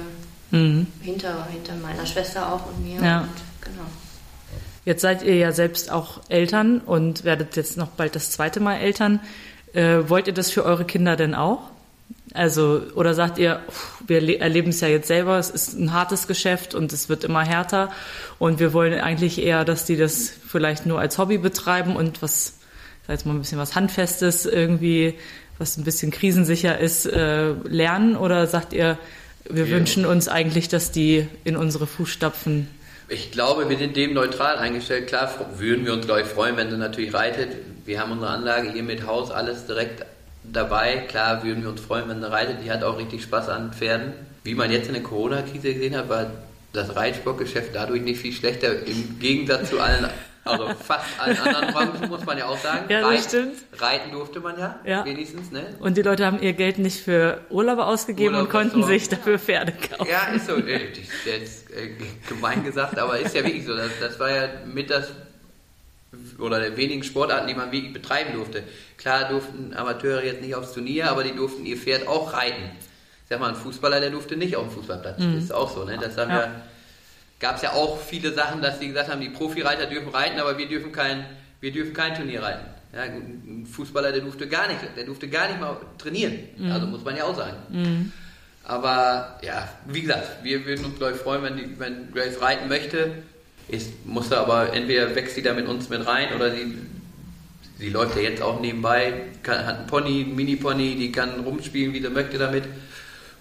[0.50, 0.86] Mhm.
[1.00, 3.04] hinter, hinter meiner Schwester auch und mir.
[3.04, 3.20] Ja.
[3.22, 3.28] Und,
[3.60, 3.86] genau.
[4.84, 8.76] Jetzt seid ihr ja selbst auch Eltern und werdet jetzt noch bald das zweite Mal
[8.76, 9.20] Eltern.
[9.72, 11.58] Äh, wollt ihr das für eure Kinder denn auch?
[12.34, 13.60] Also, oder sagt ihr,
[14.06, 17.24] wir le- erleben es ja jetzt selber, es ist ein hartes Geschäft und es wird
[17.24, 17.90] immer härter
[18.38, 22.58] und wir wollen eigentlich eher, dass die das vielleicht nur als Hobby betreiben und was,
[23.06, 25.14] sag jetzt mal ein bisschen was Handfestes irgendwie,
[25.58, 28.16] was ein bisschen krisensicher ist, äh, lernen?
[28.16, 28.98] Oder sagt ihr,
[29.48, 32.68] wir Wir- wünschen uns eigentlich, dass die in unsere Fußstapfen
[33.08, 35.06] Ich glaube, wir sind dem neutral eingestellt.
[35.06, 37.50] Klar würden wir uns, glaube ich, freuen, wenn sie natürlich reitet.
[37.86, 40.04] Wir haben unsere Anlage hier mit Haus, alles direkt
[40.52, 41.04] dabei.
[41.08, 42.58] Klar würden wir uns freuen, wenn sie reitet.
[42.64, 44.12] Die hat auch richtig Spaß an Pferden.
[44.44, 46.26] Wie man jetzt in der Corona-Krise gesehen hat, war
[46.72, 48.86] das Reitsportgeschäft dadurch nicht viel schlechter.
[48.86, 50.08] Im Gegensatz zu allen,
[50.44, 52.84] also fast allen anderen Branchen, muss man ja auch sagen.
[52.88, 53.54] Ja, das Reit- stimmt.
[53.78, 55.04] Reiten durfte man ja, Ja.
[55.04, 55.62] wenigstens, ne?
[55.80, 59.00] Und die Leute haben ihr Geld nicht für Urlaube ausgegeben Urlaub und konnten besorgt.
[59.00, 60.08] sich dafür Pferde kaufen.
[60.08, 60.54] Ja, ist so.
[60.56, 60.92] äh,
[61.24, 61.90] jetzt äh,
[62.28, 63.74] gemein gesagt, aber ist ja wirklich so.
[63.74, 65.10] Das, das war ja mit das
[66.38, 68.62] oder der wenigen Sportarten, die man wirklich betreiben durfte.
[68.98, 72.62] Klar durften Amateure jetzt nicht aufs Turnier, aber die durften ihr Pferd auch reiten.
[73.22, 75.16] Ich sag mal, ein Fußballer, der durfte nicht auf dem Fußballplatz.
[75.18, 75.84] Das ist auch so.
[75.84, 75.98] Ne?
[76.00, 76.40] Das haben Ja.
[76.42, 76.62] ja.
[77.40, 80.56] gab es ja auch viele Sachen, dass die gesagt haben, die Profireiter dürfen reiten, aber
[80.58, 81.26] wir dürfen kein,
[81.60, 82.66] wir dürfen kein Turnier reiten.
[82.94, 86.38] Ja, ein Fußballer, der durfte gar nicht, der durfte gar nicht mal trainieren.
[86.72, 87.56] Also muss man ja auch sagen.
[88.64, 92.68] Aber ja, wie gesagt, wir würden uns, glaube ich, freuen, wenn, die, wenn Grace reiten
[92.68, 93.10] möchte.
[93.68, 96.74] Ist, muss er aber entweder wächst sie da mit uns mit rein oder sie,
[97.78, 101.92] sie läuft ja jetzt auch nebenbei, kann, hat einen Pony, einen Mini-Pony, die kann rumspielen,
[101.92, 102.64] wie sie möchte damit.
[102.64, 102.72] Und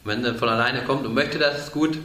[0.06, 1.98] wenn sie von alleine kommt und möchte, das ist gut.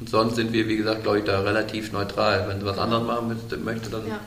[0.00, 2.46] Und sonst sind wir, wie gesagt, glaube ich, da relativ neutral.
[2.48, 4.20] Wenn sie was anderes machen müsste, möchte, dann Ja.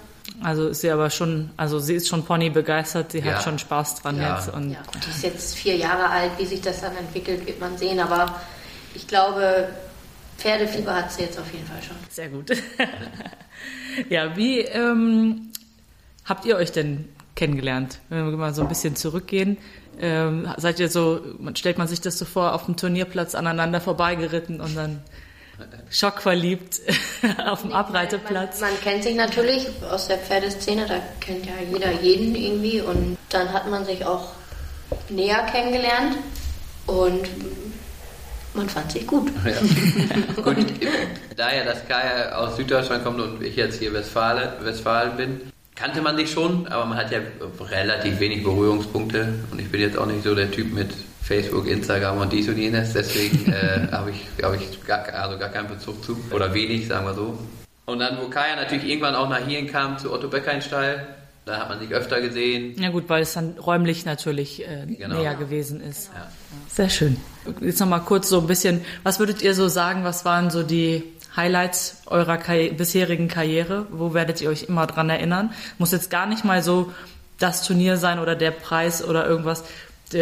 [0.44, 3.34] Also ist sie aber schon, also sie ist schon Pony begeistert, sie Ja.
[3.34, 4.36] hat schon Spaß dran Ja.
[4.36, 4.54] jetzt.
[4.54, 7.60] Und Ja, gut, die ist jetzt vier Jahre alt, wie sich das dann entwickelt, wird
[7.60, 8.36] man sehen, aber
[8.94, 9.68] ich glaube,
[10.40, 11.98] Pferdefieber hat sie jetzt auf jeden Fall schon.
[12.10, 12.52] Sehr gut.
[14.10, 15.52] ja, wie ähm,
[16.26, 18.00] habt ihr euch denn kennengelernt?
[18.10, 19.58] Wenn wir mal so ein bisschen zurückgehen.
[20.00, 21.22] Ähm, seid ihr so,
[21.56, 25.02] stellt man sich das so vor, auf dem Turnierplatz aneinander vorbeigeritten und dann
[25.90, 26.82] schockverliebt
[27.46, 28.62] auf dem Abreiteplatz?
[28.62, 33.18] Man, man kennt sich natürlich aus der Pferdeszene, da kennt ja jeder jeden irgendwie und
[33.30, 34.30] dann hat man sich auch
[35.10, 36.18] näher kennengelernt
[36.86, 37.28] und
[38.60, 39.32] man fand sich gut.
[39.46, 40.44] Ja.
[40.44, 40.58] Gut,
[41.36, 45.42] da ja das Kaya aus Süddeutschland kommt und ich jetzt hier Westfale, Westfalen bin,
[45.76, 47.20] kannte man sich schon, aber man hat ja
[47.60, 50.90] relativ wenig Berührungspunkte und ich bin jetzt auch nicht so der Typ mit
[51.24, 55.50] Facebook, Instagram und dies und jenes, deswegen äh, habe ich, hab ich gar, also gar
[55.50, 57.38] keinen Bezug zu oder wenig, sagen wir so.
[57.86, 61.08] Und dann, wo Kaya natürlich irgendwann auch nach hierhin kam, zu Otto Beckeinstall,
[61.50, 62.76] da hat man sich öfter gesehen.
[62.82, 65.18] Ja gut, weil es dann räumlich natürlich äh, Genau.
[65.18, 66.10] näher gewesen ist.
[66.14, 66.28] Ja.
[66.68, 67.18] Sehr schön.
[67.62, 71.04] Jetzt nochmal kurz so ein bisschen, was würdet ihr so sagen, was waren so die
[71.36, 73.88] Highlights eurer Karri bisherigen Karriere?
[73.92, 75.52] Wo werdet ihr euch immer dran erinnern?
[75.78, 76.92] Muss jetzt gar nicht mal so
[77.40, 79.64] das Turnier sein oder der Preis oder irgendwas,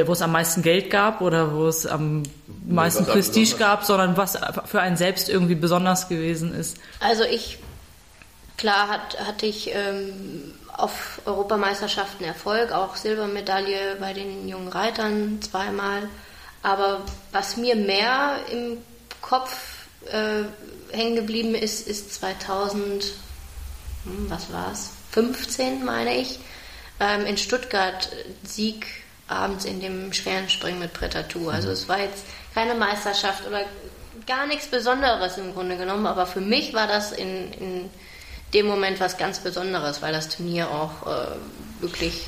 [0.05, 2.23] wo es am meisten Geld gab oder wo es am
[2.67, 6.77] meisten was Prestige gab, sondern was für einen selbst irgendwie besonders gewesen ist.
[6.99, 7.57] Also ich,
[8.57, 16.07] klar hat, hatte ich ähm, auf Europameisterschaften Erfolg, auch Silbermedaille bei den jungen Reitern zweimal.
[16.61, 18.77] Aber was mir mehr im
[19.21, 20.43] Kopf äh,
[20.95, 23.03] hängen geblieben ist, ist 2000,
[24.03, 24.91] hm, was war's?
[25.11, 26.39] 15 meine ich,
[26.99, 28.85] ähm, in Stuttgart äh, Sieg
[29.27, 31.51] abends in dem schweren Springen mit Pretatur.
[31.51, 33.61] Also es war jetzt keine Meisterschaft oder
[34.25, 37.89] gar nichts Besonderes im Grunde genommen, aber für mich war das in, in
[38.53, 41.27] dem Moment was ganz Besonderes, weil das Turnier auch äh,
[41.81, 42.27] wirklich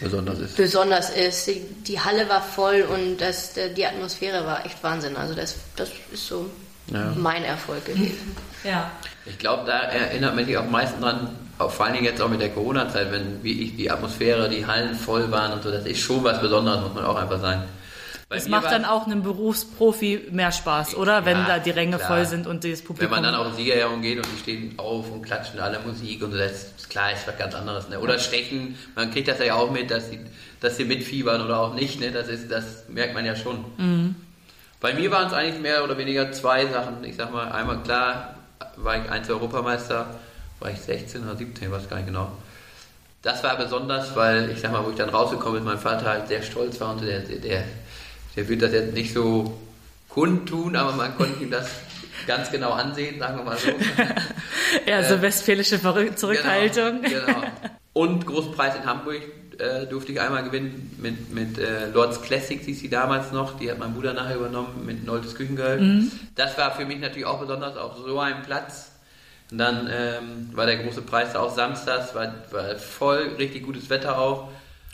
[0.00, 0.56] Besonders ist.
[0.56, 1.50] besonders ist.
[1.86, 5.16] Die, Halle war voll und das, die Atmosphäre war echt Wahnsinn.
[5.16, 6.48] Also das, das ist so
[6.90, 7.12] Ja.
[7.16, 8.36] mein Erfolg gewesen.
[8.62, 8.90] Ja.
[9.24, 12.20] Ich glaube, da erinnert man sich auch am meisten dran, auch vor allen Dingen jetzt
[12.20, 15.70] auch mit der Corona-Zeit, wenn wie ich die Atmosphäre, die Hallen voll waren und so,
[15.70, 17.62] das ist schon was Besonderes, muss man auch einfach sagen.
[18.32, 21.24] Mir macht war- dann auch einem Berufsprofi mehr Spaß, oder?
[21.24, 22.06] Wenn Ja, da die Ränge klar.
[22.08, 23.10] voll sind und das Wenn Publikum.
[23.10, 26.38] man dann auch Siegerjahrung geht und die stehen auf und klatschen alle Musik und so,
[26.38, 27.88] das ist klar, ist was ganz anderes.
[27.88, 27.98] Ne?
[27.98, 30.20] Oder Stechen, man kriegt das ja auch mit, dass sie,
[30.60, 32.12] dass sie mitfiebern oder auch nicht, ne?
[32.12, 33.64] das, ist, das merkt man ja schon.
[33.78, 34.14] Mhm.
[34.80, 37.02] Bei mir waren es eigentlich mehr oder weniger zwei Sachen.
[37.02, 38.36] Ich sag mal, einmal klar,
[38.76, 40.06] war ich Einzel-Europameister,
[40.60, 42.30] war ich 16 oder 17, weiß gar nicht genau.
[43.22, 46.28] Das war besonders, weil ich sag mal, wo ich dann rausgekommen bin, mein Vater halt
[46.28, 47.64] sehr stolz war und der, der,
[48.36, 49.58] der wird das jetzt nicht so
[50.08, 51.68] kundtun, aber man konnte ihm das
[52.26, 53.70] ganz genau ansehen, sagen wir mal so.
[54.86, 57.02] Eher so westfälische Verrück- Zurückhaltung.
[57.02, 57.42] Genau, genau.
[57.92, 59.22] Und großen Preis in Hamburg
[59.58, 63.58] äh, durfte ich einmal gewinnen mit, mit äh, Lords Classics, hieß sie damals noch.
[63.58, 66.04] Die hat mein Bruder nachher übernommen mit Noltes Küchengirl.
[66.36, 68.92] Das war für mich natürlich auch besonders auf so einem Platz.
[69.50, 74.16] Und dann ähm, war der große Preis auch samstags, war, war voll, richtig gutes Wetter
[74.18, 74.48] auch.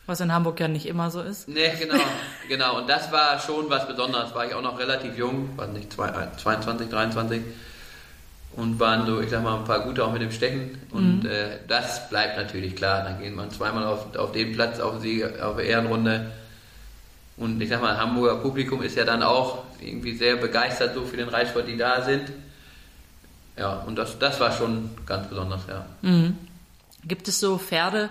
[0.06, 1.48] Was in Hamburg ja nicht immer so ist.
[1.48, 1.94] Ne, genau,
[2.48, 2.78] genau.
[2.78, 4.34] Und das war schon was Besonderes.
[4.34, 7.42] War ich auch noch relativ jung, war nicht zwei- äh, 22, 23.
[8.52, 10.78] Und waren so, ich sag mal, ein paar gute auch mit dem Stechen.
[10.90, 13.02] Und äh, das bleibt natürlich klar.
[13.04, 16.30] Dann geht man zweimal auf, auf den Platz, auf die auf die Ehrenrunde.
[17.36, 21.18] Und ich sag mal, Hamburger Publikum ist ja dann auch irgendwie sehr begeistert so für
[21.18, 22.32] den Reitsport, die da sind.
[23.58, 25.84] Ja, und das, das war schon ganz besonders, ja.
[27.04, 28.08] Gibt es so Pferde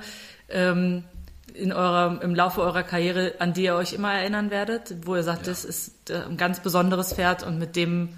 [0.49, 1.03] ähm,
[1.57, 5.23] in eurer, im Laufe eurer Karriere, an die ihr euch immer erinnern werdet, wo ihr
[5.23, 8.09] sagt, das ist äh, ein ganz besonderes Pferd und mit dem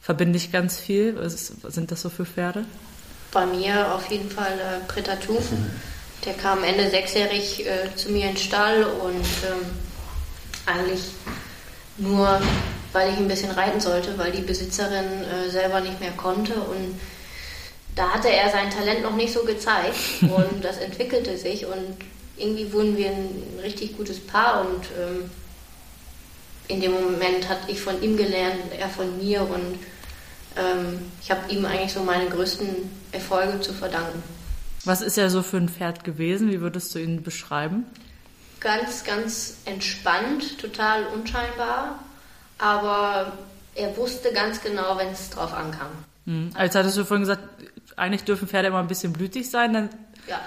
[0.00, 1.16] verbinde ich ganz viel?
[1.16, 2.64] Was, sind das so für Pferde?
[3.32, 5.38] Bei mir auf jeden Fall äh, Pretatou.
[6.24, 9.66] Der kam Ende sechsjährig äh, zu mir in den Stall und ähm,
[10.66, 11.02] eigentlich
[11.96, 12.40] nur,
[12.92, 16.98] weil ich ein bisschen reiten sollte, weil die Besitzerin äh, selber nicht mehr konnte und
[17.94, 21.96] da hatte er sein Talent noch nicht so gezeigt und das entwickelte sich und
[22.40, 25.30] irgendwie wurden wir ein richtig gutes Paar und ähm,
[26.68, 29.78] in dem Moment hatte ich von ihm gelernt, er von mir und
[30.56, 32.68] ähm, ich habe ihm eigentlich so meine größten
[33.12, 34.22] Erfolge zu verdanken.
[34.84, 36.50] Was ist er so für ein Pferd gewesen?
[36.50, 37.84] Wie würdest du ihn beschreiben?
[38.60, 41.98] Ganz, ganz entspannt, total unscheinbar,
[42.58, 43.32] aber
[43.74, 45.90] er wusste ganz genau, wenn es drauf ankam.
[46.26, 46.50] Hm.
[46.54, 47.42] Als hattest du vorhin gesagt,
[47.96, 49.88] eigentlich dürfen Pferde immer ein bisschen blütig sein, dann
[50.26, 50.40] Ja,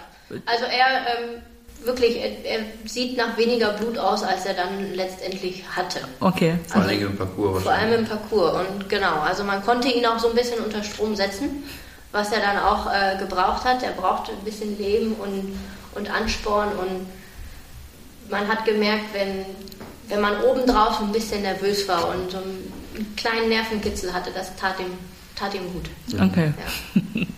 [0.46, 1.42] also er ähm,
[1.86, 6.00] wirklich, er, er sieht nach weniger Blut aus, als er dann letztendlich hatte.
[6.20, 6.56] okay.
[6.68, 8.54] Vor allem im Parcours Vor allem im Parcours.
[8.54, 11.64] Und genau, also man konnte ihn auch so ein bisschen unter Strom setzen,
[12.12, 13.84] was er dann auch äh, gebraucht hat.
[13.84, 15.58] Er brauchte ein bisschen Leben und,
[15.96, 17.08] und Ansporn und
[18.30, 19.46] man hat gemerkt, wenn,
[20.08, 24.80] wenn man obendrauf ein bisschen nervös war und so einen kleinen Nervenkitzel hatte, das tat
[24.80, 24.94] ihm,
[25.36, 25.90] tat ihm gut.
[26.14, 26.54] Okay.
[26.96, 27.22] Ja.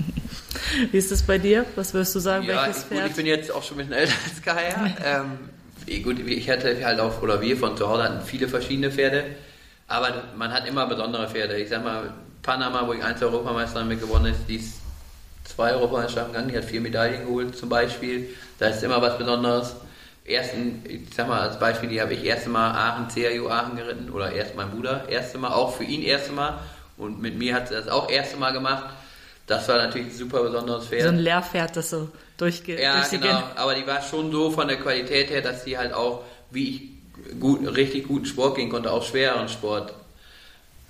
[0.92, 1.66] Wie ist das bei dir?
[1.76, 3.10] Was würdest du sagen, Ja, welches ich, gut, Pferd?
[3.10, 4.96] ich bin jetzt auch schon ein bisschen älter als Kaya.
[5.06, 9.26] ähm, gut, ich hatte halt auch, oder wir von zu Hause hatten viele verschiedene Pferde,
[9.88, 11.58] aber man hat immer besondere Pferde.
[11.58, 14.76] Ich sag mal, Panama, wo ich eins Europameister mit gewonnen ist, die ist
[15.44, 18.30] zwei Europameisterschaften gegangen, die hat vier Medaillen geholt zum Beispiel.
[18.60, 19.76] Da ist immer was Besonderes.
[20.26, 24.10] Ersten, ich sag mal als Beispiel, die habe ich erste Mal Aachen, CRU Aachen geritten,
[24.10, 26.60] oder erst mein Bruder, erste Mal, auch für ihn erste Mal.
[26.98, 28.86] Und mit mir hat sie das auch erste Mal gemacht.
[29.48, 31.04] Das war natürlich ein super besonderes Pferd.
[31.04, 32.80] so ein Lehrpferd, das so durchgeht.
[32.80, 33.28] Ja, durch genau.
[33.42, 36.70] Gen- Aber die war schon so von der Qualität her, dass sie halt auch, wie
[37.30, 39.94] ich, gut, richtig guten Sport gehen konnte, auch schwereren Sport.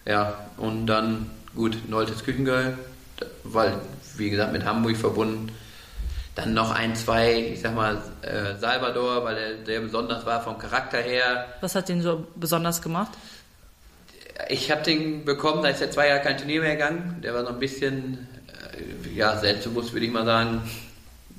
[0.05, 2.77] Ja, und dann, gut, Noltes Küchengirl,
[3.43, 3.73] weil,
[4.17, 5.51] wie gesagt, mit Hamburg verbunden.
[6.35, 10.57] Dann noch ein, zwei, ich sag mal, äh, Salvador, weil der sehr besonders war vom
[10.57, 11.45] Charakter her.
[11.61, 13.11] Was hat den so besonders gemacht?
[14.49, 17.21] Ich habe den bekommen, da ist ja zwei Jahre kein Turnier mehr gegangen.
[17.23, 18.27] Der war noch ein bisschen,
[19.15, 20.61] ja, selbstbewusst würde ich mal sagen.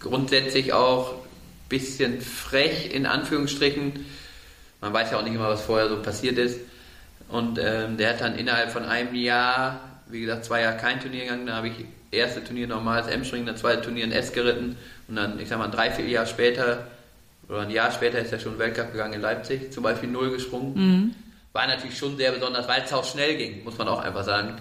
[0.01, 4.07] Grundsätzlich auch ein bisschen frech, in Anführungsstrichen.
[4.81, 6.61] Man weiß ja auch nicht immer, was vorher so passiert ist.
[7.29, 11.25] Und ähm, der hat dann innerhalb von einem Jahr, wie gesagt, zwei Jahre kein Turnier
[11.25, 11.47] gegangen.
[11.47, 11.75] Da habe ich
[12.11, 14.77] erste Turnier normales M-Springen, das zweite Turnier in S geritten.
[15.09, 16.87] Und dann, ich sag mal, drei, vier Jahre später,
[17.49, 21.15] oder ein Jahr später ist er schon Weltcup gegangen in Leipzig, zum Beispiel Null gesprungen.
[21.53, 24.57] War natürlich schon sehr besonders, weil es auch schnell ging, muss man auch einfach sagen.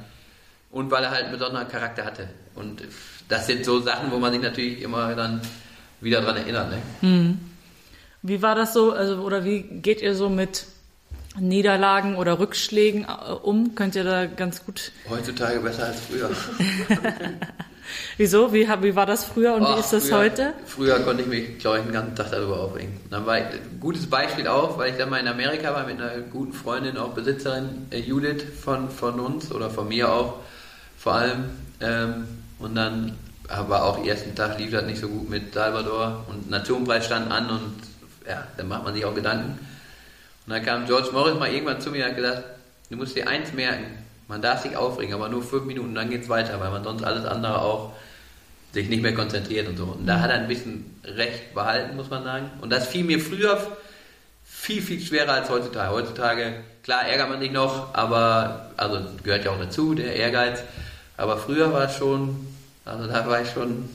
[0.75, 2.27] Und weil er halt einen besonderen Charakter hatte.
[2.53, 2.83] Und
[3.29, 5.39] das sind so Sachen, wo man sich natürlich immer dann
[6.01, 6.69] wieder dran erinnert.
[7.01, 7.37] Ne?
[8.21, 10.65] Wie war das so, also oder wie geht ihr so mit
[11.39, 13.73] Niederlagen oder Rückschlägen äh, um?
[13.75, 14.91] Könnt ihr da ganz gut.
[15.09, 16.29] Heutzutage besser als früher.
[18.17, 18.51] Wieso?
[18.51, 20.53] Wie, wie war das früher und wie Ach, ist das früher, heute?
[20.65, 22.99] Früher konnte ich mich, glaube ich, den ganzen Tag darüber aufregen.
[23.11, 26.01] Dann war ich, ein gutes Beispiel auch, weil ich dann mal in Amerika war mit
[26.01, 30.39] einer guten Freundin, auch Besitzerin, äh, Judith von, von uns oder von mir auch
[31.05, 31.51] vor allem.
[31.81, 33.15] Ähm, und dann
[33.47, 37.47] aber auch ersten Tag lief das nicht so gut mit Salvador und Nationenpreis stand an
[37.47, 37.75] und
[38.27, 39.51] ja, dann macht man sich auch Gedanken.
[40.47, 42.43] Und dann kam George Morris mal irgendwann zu mir und hat gesagt,
[42.89, 43.85] du musst dir eins merken,
[44.27, 47.23] man darf sich aufregen, aber nur fünf Minuten, dann geht's weiter, weil man sonst alles
[47.23, 47.93] andere auch
[48.73, 49.83] sich nicht mehr konzentriert und so.
[49.83, 52.49] Und da hat er ein bisschen recht behalten, muss man sagen.
[52.61, 53.59] Und das fiel mir früher
[54.43, 55.91] viel, viel schwerer als heutzutage.
[55.91, 60.63] Heutzutage, klar, ärgert man sich noch, aber, also gehört ja auch dazu, der Ehrgeiz.
[61.17, 62.35] Aber früher war es schon,
[62.83, 63.89] also da war ich schon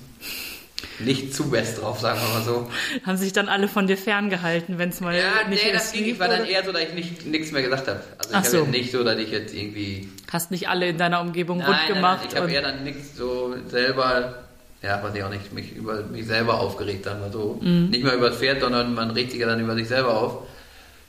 [0.98, 2.70] nicht zu best drauf, sagen wir mal so.
[3.04, 6.06] Haben sich dann alle von dir ferngehalten, wenn es mal Ja, nicht nee, das ging.
[6.06, 8.00] Ich war dann eher so, dass ich nicht, nichts mehr gesagt habe.
[8.18, 8.64] Also ich Ach habe so.
[8.64, 11.86] nicht so, dass ich jetzt irgendwie Hast nicht alle in deiner Umgebung Nein, rund nein,
[11.88, 12.26] nein, gemacht.
[12.30, 14.42] ich habe eher dann nichts so selber,
[14.82, 17.58] ja, weiß ich auch nicht, mich über mich selber aufgeregt, sagen wir so.
[17.60, 17.90] Mhm.
[17.90, 20.42] Nicht mal über das Pferd, sondern man regt sich ja dann über sich selber auf.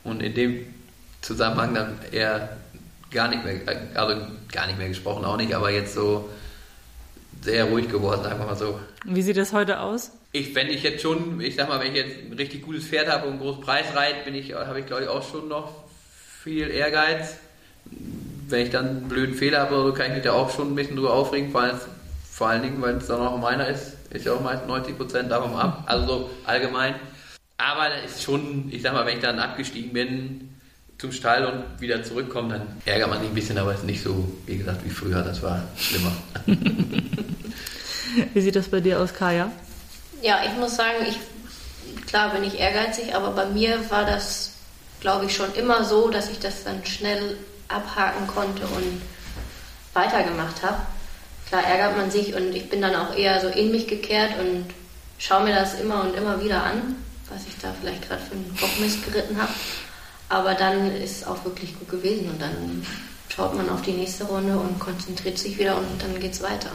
[0.04, 0.66] Und in dem
[1.20, 2.56] Zusammenhang dann eher
[3.12, 3.60] gar nicht mehr,
[3.94, 6.28] also gar nicht mehr gesprochen, auch nicht, aber jetzt so
[7.42, 8.78] sehr ruhig geworden, einfach mal so.
[9.04, 10.12] Wie sieht das heute aus?
[10.32, 13.08] Ich, wenn ich jetzt schon, ich sag mal, wenn ich jetzt ein richtig gutes Pferd
[13.08, 15.84] habe und einen großen Preis reite, bin ich, habe ich glaube ich auch schon noch
[16.42, 17.36] viel Ehrgeiz.
[18.48, 20.72] Wenn ich dann einen blöden Fehler habe oder so, kann ich mich da auch schon
[20.72, 21.78] ein bisschen drüber aufregen, vor, allem,
[22.30, 25.30] vor allen Dingen, weil es dann auch meiner ist, ist ja auch meist 90 Prozent
[25.30, 26.94] davon ab, also so allgemein.
[27.58, 30.51] Aber das ist schon, ich sag mal, wenn ich dann abgestiegen bin
[31.02, 34.04] zum Stall und wieder zurückkomme, dann ärgert man sich ein bisschen, aber es ist nicht
[34.04, 36.12] so, wie gesagt, wie früher, das war schlimmer.
[38.34, 39.50] Wie sieht das bei dir aus, Kaya?
[40.20, 41.16] Ja, ich muss sagen, ich,
[42.06, 44.52] klar bin ich ehrgeizig, aber bei mir war das,
[45.00, 47.38] glaube ich, schon immer so, dass ich das dann schnell
[47.68, 49.00] abhaken konnte und
[49.94, 50.76] weitergemacht habe.
[51.48, 54.66] Klar ärgert man sich und ich bin dann auch eher so in mich gekehrt und
[55.18, 56.96] schaue mir das immer und immer wieder an,
[57.30, 59.52] was ich da vielleicht gerade für einen Bockmist geritten habe.
[60.32, 62.82] Aber dann ist es auch wirklich gut gewesen und dann
[63.28, 66.70] schaut man auf die nächste Runde und konzentriert sich wieder und dann geht's weiter.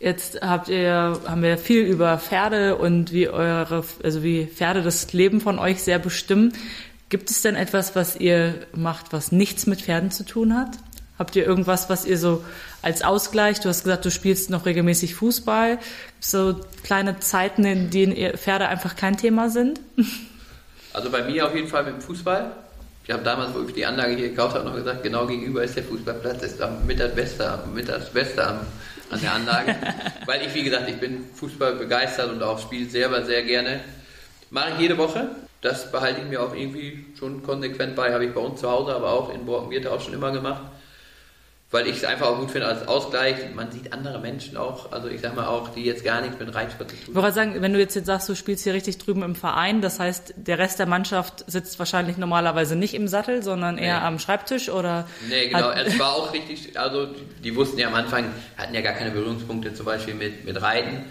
[0.00, 5.12] Jetzt habt ihr, haben wir viel über Pferde und wie eure, also wie Pferde das
[5.12, 6.54] Leben von euch sehr bestimmen.
[7.10, 10.78] Gibt es denn etwas, was ihr macht, was nichts mit Pferden zu tun hat?
[11.18, 12.42] Habt ihr irgendwas, was ihr so
[12.80, 15.80] als Ausgleich, du hast gesagt, du spielst noch regelmäßig Fußball,
[16.18, 19.82] so kleine Zeiten, in denen Pferde einfach kein Thema sind?
[20.92, 22.52] Also bei mir auf jeden Fall mit dem Fußball.
[23.04, 25.76] Ich habe damals, wo ich die Anlage hier gekauft habe, noch gesagt, genau gegenüber ist
[25.76, 28.60] der Fußballplatz, ist am mit das Beste, am- mit das Beste am,
[29.10, 29.74] an der Anlage.
[30.26, 33.80] Weil ich, wie gesagt, ich bin Fußball begeistert und auch spiele selber sehr gerne.
[34.50, 35.28] Mache ich jede Woche.
[35.62, 38.12] Das behalte ich mir auch irgendwie schon konsequent bei.
[38.12, 40.62] Habe ich bei uns zu Hause, aber auch in Borkenwirte auch schon immer gemacht.
[41.70, 43.36] Weil ich es einfach auch gut finde als Ausgleich.
[43.54, 46.54] Man sieht andere Menschen auch, also ich sag mal auch, die jetzt gar nichts mit
[46.54, 48.96] Reitsport zu tun Ich wollte sagen, wenn du jetzt, jetzt sagst, du spielst hier richtig
[48.96, 53.42] drüben im Verein, das heißt, der Rest der Mannschaft sitzt wahrscheinlich normalerweise nicht im Sattel,
[53.42, 54.06] sondern eher Nee.
[54.06, 55.68] am Schreibtisch oder Nee, genau.
[55.74, 58.24] hat- Es war auch richtig, also die- die wussten ja am Anfang,
[58.56, 61.04] hatten ja gar keine Berührungspunkte zum Beispiel mit, mit Reiten.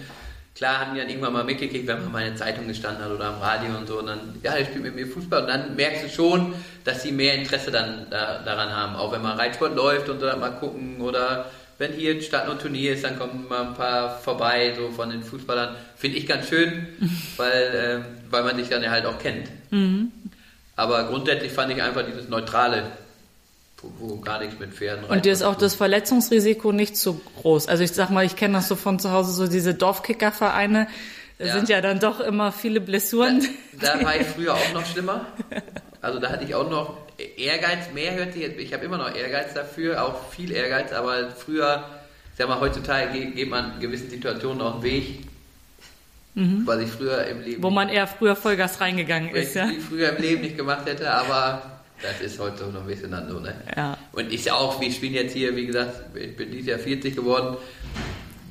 [0.57, 3.11] Klar haben die dann irgendwann mal mitgekriegt, wenn man mal in der Zeitung gestanden hat
[3.11, 3.99] oder am Radio und so.
[3.99, 5.41] Und dann, ja, der spielt mit mir Fußball.
[5.41, 8.95] Und dann merkst du schon, dass sie mehr Interesse dann da, daran haben.
[8.95, 10.99] Auch wenn mal Reitsport läuft und so dann mal gucken.
[10.99, 11.45] Oder
[11.77, 15.21] wenn hier Stadt und Turnier ist, dann kommen mal ein paar vorbei, so von den
[15.21, 15.75] Fußballern.
[15.95, 16.87] Finde ich ganz schön,
[17.37, 19.49] weil, ähm, weil man sich dann ja halt auch kennt.
[20.75, 22.93] Aber grundsätzlich fand ich einfach dieses Neutrale,
[23.99, 27.67] wo, gar nichts mit Pferden Und dir ist auch das Verletzungsrisiko nicht so groß.
[27.67, 30.87] Also ich sag mal, ich kenne das so von zu Hause, so diese Dorfkickervereine,
[31.39, 31.53] da Ja.
[31.53, 33.45] sind ja dann doch immer viele Blessuren.
[33.79, 35.27] Da, da war ich früher auch noch schlimmer.
[36.01, 36.97] Also da hatte ich auch noch
[37.37, 41.29] Ehrgeiz, mehr hört sich jetzt, ich habe immer noch Ehrgeiz dafür, auch viel Ehrgeiz, aber
[41.31, 41.83] früher,
[42.31, 45.19] ich sag mal, heutzutage ge- geht man in gewissen Situationen auch einen Weg,
[46.35, 47.63] was ich früher im Leben, Mhm.
[47.63, 49.67] wo man eher früher Vollgas reingegangen ist, ja.
[49.69, 53.11] ich früher im Leben nicht gemacht hätte, aber das ist heute so noch ein bisschen
[53.11, 53.55] dann so, ne?
[53.75, 53.97] Ja.
[54.11, 57.57] Und ja auch, wir spielen jetzt hier, wie gesagt, ich bin dieses Jahr 40 geworden.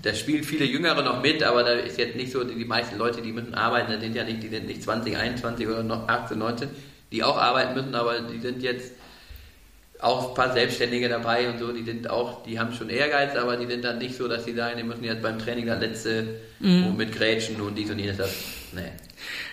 [0.03, 2.97] Da spielen viele Jüngere noch mit, aber da ist jetzt nicht so, die, die meisten
[2.97, 6.09] Leute, die müssen arbeiten, das sind ja nicht, die sind nicht 20, 21 oder noch
[6.09, 6.69] 18, 19,
[7.11, 8.93] die auch arbeiten müssen, aber die sind jetzt
[10.01, 13.57] auch ein paar Selbstständige dabei und so, die sind auch, die haben schon Ehrgeiz, aber
[13.57, 16.27] die sind dann nicht so, dass sie sagen, die müssen jetzt beim Training das letzte
[16.61, 16.87] Mhm.
[16.89, 18.31] und mit Grätschen und dies und jenes, das,
[18.73, 18.81] nee.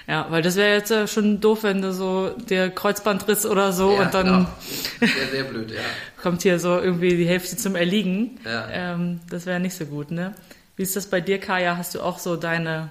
[0.08, 3.94] Ja, weil das wäre jetzt äh, schon doof, wenn du so der Kreuzbandriss oder so
[3.94, 4.46] Ja, und dann genau.
[5.00, 5.80] Sehr, sehr blöd, ja.
[6.22, 8.40] kommt hier so irgendwie die Hälfte zum Erliegen.
[8.46, 8.68] Ja.
[8.72, 10.34] Ähm, das wäre nicht so gut, ne?
[10.76, 11.78] Wie ist das bei dir, Kaya?
[11.78, 12.90] Hast du auch so deine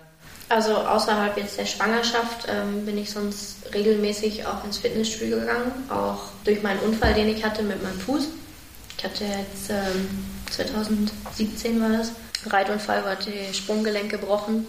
[0.53, 6.25] Also außerhalb jetzt der Schwangerschaft ähm, bin ich sonst regelmäßig auch ins Fitnessstudio gegangen, auch
[6.45, 8.29] durch meinen Unfall, den ich hatte mit meinem Fuß.
[8.99, 10.11] Ich hatte jetzt ähm,
[10.51, 12.13] 2017 war das,
[12.45, 14.67] Reitunfall, hatte ich Sprunggelenk gebrochen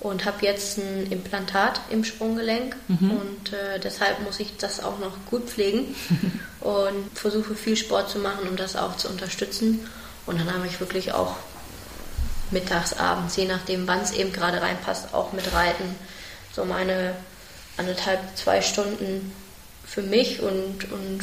[0.00, 5.12] und habe jetzt ein Implantat im Sprunggelenk und äh, deshalb muss ich das auch noch
[5.30, 5.94] gut pflegen
[6.60, 9.88] und versuche viel Sport zu machen, um das auch zu unterstützen.
[10.26, 11.36] Und dann habe ich wirklich auch
[12.52, 15.96] mittags, abends, je nachdem, wann es eben gerade reinpasst, auch mit Reiten.
[16.52, 17.14] So meine
[17.76, 19.32] anderthalb, zwei Stunden
[19.84, 21.20] für mich und, und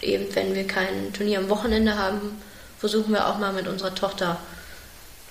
[0.00, 2.40] eben, wenn wir kein Turnier am Wochenende haben,
[2.78, 4.38] versuchen wir auch mal mit unserer Tochter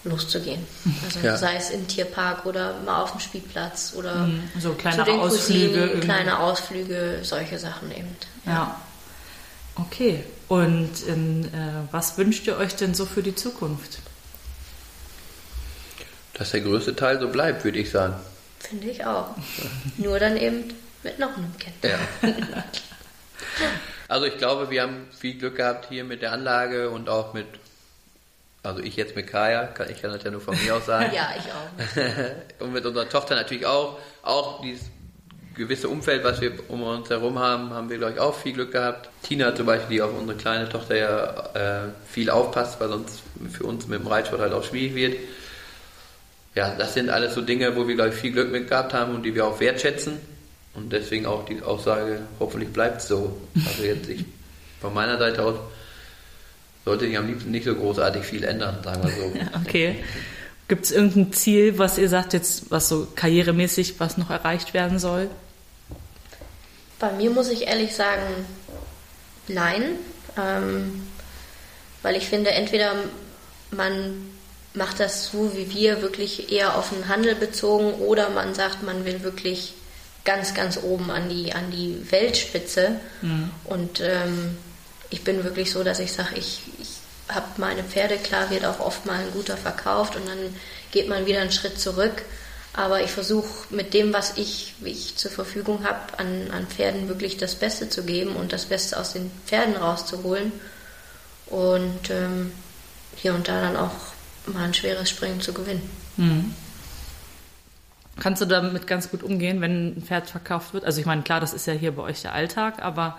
[0.03, 0.65] loszugehen.
[1.05, 1.37] Also Ja.
[1.37, 4.29] sei es im Tierpark oder mal auf dem Spielplatz oder
[4.59, 5.79] so zu kleine den Ausflüge?
[5.87, 8.15] Cousinen, kleine Ausflüge, solche Sachen eben.
[8.45, 8.79] Ja.
[9.75, 10.23] Okay.
[10.47, 11.47] Und in, äh,
[11.91, 13.99] was wünscht ihr euch denn so für die Zukunft?
[16.39, 18.15] Dass der größte Teil so bleibt, würde ich sagen.
[18.59, 19.35] Finde ich auch.
[19.97, 20.73] Nur dann eben
[21.03, 21.75] mit noch einem Kind.
[21.83, 21.99] Ja.
[24.07, 27.45] also ich glaube, wir haben viel Glück gehabt hier mit der Anlage und auch mit,
[28.63, 31.11] also ich jetzt mit Kaya, ich kann das ja nur von mir aus sagen.
[31.13, 32.59] ja, ich auch.
[32.65, 33.99] und mit unserer Tochter natürlich auch.
[34.23, 34.85] Auch dieses
[35.55, 38.71] gewisse Umfeld, was wir um uns herum haben, haben wir, glaube ich, auch viel Glück
[38.71, 39.09] gehabt.
[39.23, 43.21] Tina zum Beispiel, die auf unsere kleine Tochter ja äh, viel aufpasst, weil sonst
[43.51, 45.15] für uns mit dem Reitsport halt auch schwierig wird.
[46.60, 49.16] Ja, das sind alles so Dinge, wo wir, glaube ich, viel Glück mit gehabt haben
[49.16, 50.20] und die wir auch wertschätzen.
[50.74, 53.39] Und deswegen auch die Aussage, hoffentlich bleibt es so.
[53.66, 54.26] Also jetzt ich,
[54.82, 55.55] von meiner Seite aus
[56.84, 59.57] sollte ich am liebsten nicht so großartig viel ändern, sagen wir so.
[59.66, 60.03] okay.
[60.68, 64.99] Gibt es irgendein Ziel, was ihr sagt, jetzt, was so karrieremäßig, was noch erreicht werden
[64.99, 65.30] soll?
[66.99, 68.45] Bei mir muss ich ehrlich sagen,
[69.47, 69.84] nein.
[70.38, 71.07] Ähm,
[72.01, 72.95] weil ich finde, entweder
[73.72, 74.30] man
[74.74, 79.05] macht das so wie wir, wirklich eher auf den Handel bezogen, oder man sagt, man
[79.05, 79.74] will wirklich
[80.26, 82.99] ganz, ganz oben an die, an die Weltspitze.
[83.22, 83.51] Mhm.
[83.65, 84.57] Und ähm,
[85.09, 86.89] ich bin wirklich so, dass ich sage, ich, ich
[87.34, 90.55] habe meine Pferde, klar wird auch oft mal ein guter verkauft und dann
[90.91, 92.24] geht man wieder einen Schritt zurück.
[92.74, 97.38] Aber ich versuche mit dem, was ich, ich zur Verfügung habe, an, an Pferden wirklich
[97.38, 100.51] das Beste zu geben und das Beste aus den Pferden rauszuholen.
[101.47, 102.51] Und ähm,
[103.15, 103.91] hier und da dann auch
[104.47, 105.89] mal ein schweres Springen zu gewinnen.
[106.17, 106.53] Mhm.
[108.19, 110.83] Kannst du damit ganz gut umgehen, wenn ein Pferd verkauft wird?
[110.83, 113.17] Also ich meine, klar, das ist ja hier bei euch der Alltag, aber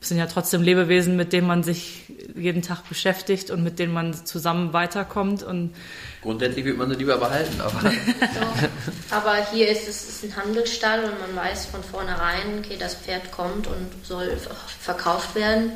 [0.00, 2.02] es sind ja trotzdem Lebewesen, mit denen man sich
[2.34, 5.44] jeden Tag beschäftigt und mit denen man zusammen weiterkommt.
[5.44, 5.74] Und
[6.22, 7.60] Grundsätzlich würde man sie lieber behalten.
[7.60, 12.76] Aber, so, aber hier ist es ist ein Handelsstall und man weiß von vornherein, okay,
[12.78, 14.36] das Pferd kommt und soll
[14.80, 15.70] verkauft werden.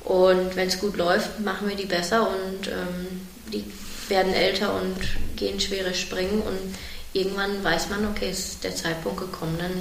[0.00, 3.64] Und wenn es gut läuft, machen wir die besser und ähm, die
[4.10, 4.96] werden älter und
[5.36, 6.74] gehen schwere Springen und
[7.12, 9.72] irgendwann weiß man, okay, ist der Zeitpunkt gekommen, dann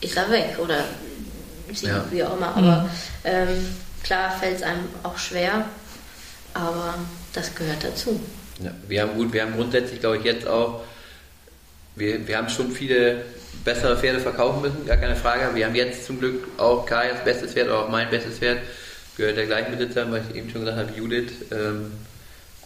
[0.00, 0.84] ist er weg oder
[1.72, 2.04] sie, ja.
[2.10, 2.48] wie auch immer.
[2.56, 2.88] Aber mhm.
[3.24, 3.66] ähm,
[4.02, 5.66] klar fällt es einem auch schwer,
[6.52, 6.94] aber
[7.32, 8.20] das gehört dazu.
[8.62, 10.82] Ja, wir haben gut, wir haben grundsätzlich, glaube ich, jetzt auch,
[11.96, 13.24] wir, wir haben schon viele
[13.64, 15.54] bessere Pferde verkaufen müssen, gar keine Frage.
[15.54, 18.58] Wir haben jetzt zum Glück auch Kajas bestes Pferd, oder auch mein bestes Pferd,
[19.16, 21.92] gehört der gleichen Besitzer, weil ich eben schon gesagt habe, Judith, ähm,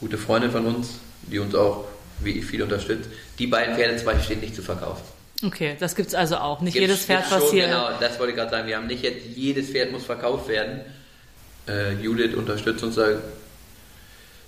[0.01, 1.85] gute Freundin von uns, die uns auch,
[2.21, 3.09] wie ich, viel unterstützt.
[3.39, 5.03] Die beiden Pferde zum Beispiel stehen nicht zu verkaufen.
[5.45, 6.61] Okay, das gibt es also auch.
[6.61, 7.67] Nicht gibt's, jedes Pferd, was hier.
[7.67, 8.67] Genau, das wollte ich gerade sagen.
[8.67, 10.81] Wir haben nicht jetzt jedes Pferd muss verkauft werden.
[11.69, 13.07] Äh, Judith unterstützt uns da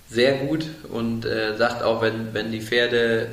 [0.09, 3.29] sehr gut und äh, sagt auch, wenn, wenn die Pferde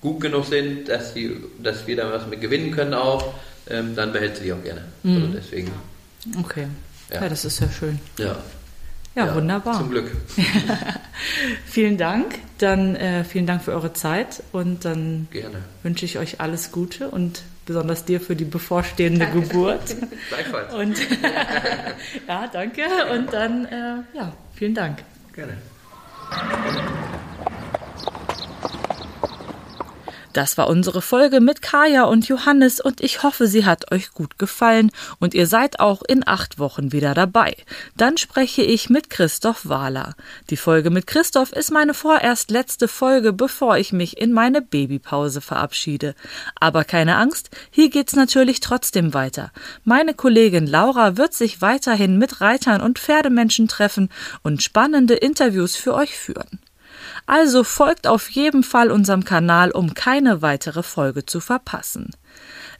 [0.00, 3.34] gut genug sind, dass, die, dass wir da was mit gewinnen können auch,
[3.68, 4.84] ähm, dann behält sie die auch gerne.
[5.02, 5.16] Mhm.
[5.16, 5.72] Also deswegen.
[6.38, 6.68] Okay.
[7.10, 7.22] Ja.
[7.22, 7.28] ja.
[7.28, 7.98] das ist ja schön.
[8.18, 8.36] Ja.
[9.16, 9.78] Ja, ja, wunderbar.
[9.78, 10.12] Zum Glück.
[11.64, 12.38] vielen Dank.
[12.58, 15.56] Dann äh, vielen Dank für eure Zeit und dann Gerne.
[15.82, 19.40] wünsche ich euch alles Gute und besonders dir für die bevorstehende danke.
[19.40, 19.96] Geburt.
[20.28, 20.74] Gleichfalls.
[20.74, 20.98] Und
[22.28, 22.82] ja, danke.
[23.12, 24.98] Und dann äh, ja, vielen Dank.
[25.34, 25.56] Gerne.
[30.36, 34.38] Das war unsere Folge mit Kaya und Johannes und ich hoffe, sie hat euch gut
[34.38, 37.56] gefallen und ihr seid auch in acht Wochen wieder dabei.
[37.96, 40.14] Dann spreche ich mit Christoph Wahler.
[40.50, 45.40] Die Folge mit Christoph ist meine vorerst letzte Folge, bevor ich mich in meine Babypause
[45.40, 46.14] verabschiede.
[46.60, 49.52] Aber keine Angst, hier geht's natürlich trotzdem weiter.
[49.84, 54.10] Meine Kollegin Laura wird sich weiterhin mit Reitern und Pferdemenschen treffen
[54.42, 56.60] und spannende Interviews für euch führen.
[57.26, 62.10] Also folgt auf jeden Fall unserem Kanal, um keine weitere Folge zu verpassen.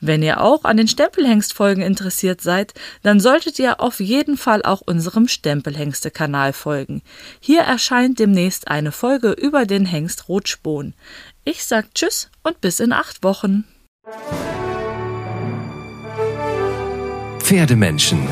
[0.00, 4.82] Wenn ihr auch an den Stempelhengstfolgen interessiert seid, dann solltet ihr auf jeden Fall auch
[4.82, 7.02] unserem Stempelhengste-Kanal folgen.
[7.40, 10.94] Hier erscheint demnächst eine Folge über den Hengst Rotspon.
[11.44, 13.64] Ich sag Tschüss und bis in acht Wochen.
[17.40, 18.28] Pferdemenschen